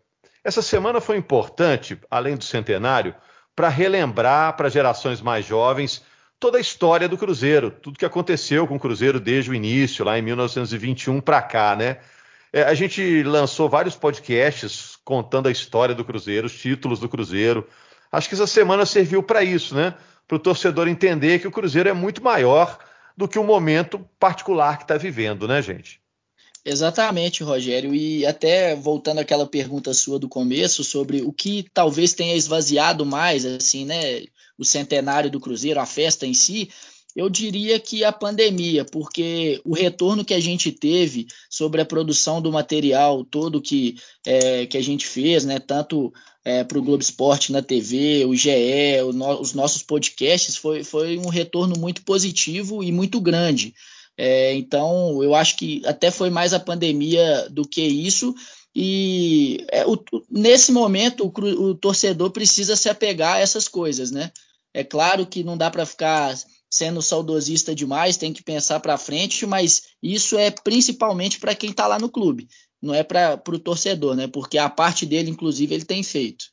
essa 0.43 0.61
semana 0.61 1.01
foi 1.01 1.17
importante, 1.17 1.99
além 2.11 2.37
do 2.37 2.45
centenário, 2.45 3.15
para 3.57 3.69
relembrar 3.69 4.57
para 4.57 4.69
gerações 4.69 5.23
mais 5.23 5.47
jovens 5.47 6.05
toda 6.45 6.59
a 6.59 6.61
história 6.61 7.09
do 7.09 7.17
Cruzeiro, 7.17 7.71
tudo 7.71 7.99
que 7.99 8.05
aconteceu 8.05 8.67
com 8.67 8.77
o 8.77 8.79
Cruzeiro 8.79 9.19
desde 9.19 9.51
o 9.51 9.55
início, 9.55 10.05
lá 10.05 10.19
em 10.19 10.21
1921 10.21 11.19
para 11.19 11.41
cá, 11.41 11.75
né? 11.75 11.97
É, 12.53 12.65
a 12.65 12.75
gente 12.75 13.23
lançou 13.23 13.67
vários 13.67 13.97
podcasts 13.97 14.99
contando 15.03 15.49
a 15.49 15.51
história 15.51 15.95
do 15.95 16.05
Cruzeiro, 16.05 16.47
os 16.47 16.53
títulos 16.53 17.01
do 17.01 17.09
Cruzeiro. 17.09 17.67
Acho 18.13 18.29
que 18.29 18.35
essa 18.35 18.47
semana 18.47 18.85
serviu 18.85 19.23
para 19.23 19.43
isso, 19.43 19.75
né? 19.75 19.95
Para 20.29 20.37
o 20.37 20.39
torcedor 20.39 20.87
entender 20.87 21.39
que 21.39 21.49
o 21.49 21.51
Cruzeiro 21.51 21.89
é 21.89 21.95
muito 21.95 22.23
maior 22.23 22.77
do 23.17 23.27
que 23.27 23.39
o 23.39 23.45
momento 23.45 23.99
particular 24.21 24.77
que 24.77 24.85
está 24.85 24.99
vivendo, 24.99 25.49
né, 25.49 25.63
gente? 25.63 25.99
Exatamente, 26.65 27.43
Rogério. 27.43 27.95
E 27.95 28.25
até 28.25 28.75
voltando 28.75 29.19
àquela 29.19 29.47
pergunta 29.47 29.93
sua 29.93 30.19
do 30.19 30.29
começo 30.29 30.83
sobre 30.83 31.21
o 31.21 31.33
que 31.33 31.67
talvez 31.75 32.15
tenha 32.15 32.35
esvaziado 32.35 33.05
mais, 33.05 33.45
assim, 33.45 33.85
né? 33.85 34.25
O 34.57 34.65
centenário 34.65 35.31
do 35.31 35.41
Cruzeiro, 35.41 35.81
a 35.81 35.87
festa 35.87 36.27
em 36.27 36.33
si, 36.33 36.71
eu 37.15 37.29
diria 37.29 37.79
que 37.79 38.03
a 38.03 38.13
pandemia, 38.13 38.85
porque 38.85 39.61
o 39.65 39.75
retorno 39.75 40.25
que 40.25 40.35
a 40.35 40.41
gente 40.41 40.73
teve 40.73 41.27
sobre 41.49 41.81
a 41.81 41.85
produção 41.85 42.43
do 42.43 42.51
material 42.51 43.25
todo 43.25 43.61
que, 43.61 43.97
é, 44.27 44.67
que 44.67 44.77
a 44.77 44.83
gente 44.83 45.07
fez, 45.07 45.45
né, 45.45 45.61
tanto 45.61 46.13
é, 46.45 46.65
para 46.65 46.79
o 46.79 46.83
Globo 46.83 47.03
Esporte 47.03 47.53
na 47.53 47.63
TV, 47.63 48.25
o 48.27 48.35
GE, 48.35 48.51
o 49.05 49.13
no, 49.13 49.41
os 49.41 49.55
nossos 49.55 49.83
podcasts, 49.83 50.57
foi, 50.57 50.83
foi 50.83 51.17
um 51.17 51.29
retorno 51.29 51.79
muito 51.79 52.03
positivo 52.03 52.83
e 52.83 52.91
muito 52.91 53.21
grande. 53.21 53.75
É, 54.17 54.55
então, 54.55 55.23
eu 55.23 55.35
acho 55.35 55.57
que 55.57 55.83
até 55.87 56.11
foi 56.11 56.31
mais 56.31 56.53
a 56.55 56.61
pandemia 56.61 57.49
do 57.51 57.67
que 57.67 57.83
isso. 57.83 58.35
E 58.75 59.65
é, 59.71 59.87
o, 59.87 59.97
nesse 60.31 60.73
momento, 60.73 61.25
o, 61.25 61.65
o 61.65 61.75
torcedor 61.75 62.31
precisa 62.31 62.77
se 62.77 62.89
apegar 62.89 63.37
a 63.37 63.41
essas 63.41 63.69
coisas, 63.69 64.11
né? 64.11 64.33
É 64.73 64.83
claro 64.83 65.27
que 65.27 65.45
não 65.45 65.57
dá 65.57 65.71
para 65.71 65.87
ficar 65.87 66.35
sendo 66.69 67.01
saudosista 67.01 67.73
demais, 67.73 68.17
tem 68.17 68.33
que 68.33 68.43
pensar 68.43 68.81
para 68.81 68.99
frente, 68.99 69.47
mas 69.47 69.91
isso 70.03 70.37
é 70.37 70.51
principalmente 70.51 71.39
para 71.39 71.55
quem 71.55 71.71
está 71.71 71.87
lá 71.87 72.01
no 72.01 72.11
clube, 72.11 72.49
não 72.83 72.93
é 72.93 73.05
para 73.05 73.41
o 73.47 73.59
torcedor, 73.61 74.17
né? 74.17 74.27
Porque 74.27 74.59
a 74.59 74.69
parte 74.69 75.07
dele, 75.07 75.31
inclusive, 75.31 75.73
ele 75.73 75.85
tem 75.85 76.03
feito. 76.03 76.47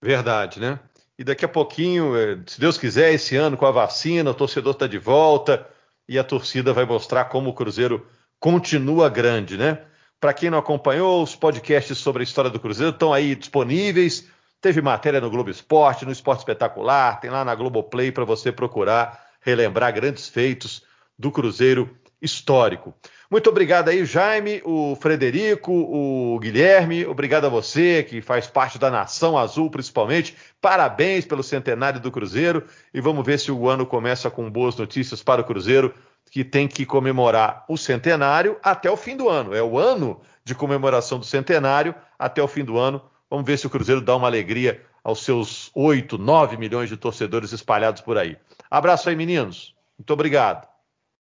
Verdade, 0.00 0.60
né? 0.60 0.78
E 1.18 1.24
daqui 1.24 1.44
a 1.44 1.48
pouquinho, 1.48 2.16
eh, 2.16 2.40
se 2.46 2.60
Deus 2.60 2.78
quiser, 2.78 3.12
esse 3.12 3.34
ano 3.34 3.56
com 3.56 3.66
a 3.66 3.72
vacina, 3.72 4.30
o 4.30 4.34
torcedor 4.34 4.74
está 4.74 4.86
de 4.86 4.98
volta 4.98 5.68
e 6.08 6.18
a 6.18 6.24
torcida 6.24 6.72
vai 6.72 6.84
mostrar 6.84 7.26
como 7.26 7.50
o 7.50 7.54
Cruzeiro 7.54 8.06
continua 8.38 9.08
grande, 9.08 9.56
né? 9.56 9.82
Para 10.20 10.32
quem 10.32 10.50
não 10.50 10.58
acompanhou, 10.58 11.22
os 11.22 11.36
podcasts 11.36 11.98
sobre 11.98 12.22
a 12.22 12.24
história 12.24 12.50
do 12.50 12.60
Cruzeiro 12.60 12.92
estão 12.92 13.12
aí 13.12 13.34
disponíveis. 13.34 14.28
Teve 14.60 14.80
matéria 14.80 15.20
no 15.20 15.28
Globo 15.28 15.50
Esporte, 15.50 16.06
no 16.06 16.12
Esporte 16.12 16.40
Espetacular, 16.40 17.20
tem 17.20 17.30
lá 17.30 17.44
na 17.44 17.54
Globoplay 17.54 18.10
para 18.10 18.24
você 18.24 18.50
procurar 18.50 19.22
relembrar 19.40 19.92
grandes 19.92 20.28
feitos 20.28 20.82
do 21.18 21.30
Cruzeiro 21.30 21.94
histórico. 22.20 22.94
Muito 23.34 23.50
obrigado 23.50 23.88
aí, 23.88 24.04
Jaime, 24.04 24.62
o 24.64 24.94
Frederico, 24.94 25.72
o 25.72 26.38
Guilherme. 26.38 27.04
Obrigado 27.04 27.46
a 27.46 27.48
você 27.48 28.04
que 28.04 28.22
faz 28.22 28.46
parte 28.46 28.78
da 28.78 28.92
Nação 28.92 29.36
Azul, 29.36 29.68
principalmente. 29.68 30.36
Parabéns 30.60 31.24
pelo 31.24 31.42
centenário 31.42 31.98
do 31.98 32.12
Cruzeiro 32.12 32.62
e 32.94 33.00
vamos 33.00 33.26
ver 33.26 33.40
se 33.40 33.50
o 33.50 33.68
ano 33.68 33.84
começa 33.84 34.30
com 34.30 34.48
boas 34.48 34.76
notícias 34.76 35.20
para 35.20 35.40
o 35.40 35.44
Cruzeiro, 35.44 35.92
que 36.30 36.44
tem 36.44 36.68
que 36.68 36.86
comemorar 36.86 37.64
o 37.68 37.76
centenário 37.76 38.56
até 38.62 38.88
o 38.88 38.96
fim 38.96 39.16
do 39.16 39.28
ano. 39.28 39.52
É 39.52 39.60
o 39.60 39.80
ano 39.80 40.20
de 40.44 40.54
comemoração 40.54 41.18
do 41.18 41.24
centenário 41.24 41.92
até 42.16 42.40
o 42.40 42.46
fim 42.46 42.64
do 42.64 42.78
ano. 42.78 43.02
Vamos 43.28 43.44
ver 43.44 43.58
se 43.58 43.66
o 43.66 43.70
Cruzeiro 43.70 44.00
dá 44.00 44.14
uma 44.14 44.28
alegria 44.28 44.80
aos 45.02 45.24
seus 45.24 45.72
8, 45.74 46.16
9 46.18 46.56
milhões 46.56 46.88
de 46.88 46.96
torcedores 46.96 47.50
espalhados 47.50 48.00
por 48.00 48.16
aí. 48.16 48.36
Abraço 48.70 49.08
aí, 49.08 49.16
meninos. 49.16 49.74
Muito 49.98 50.12
obrigado. 50.12 50.73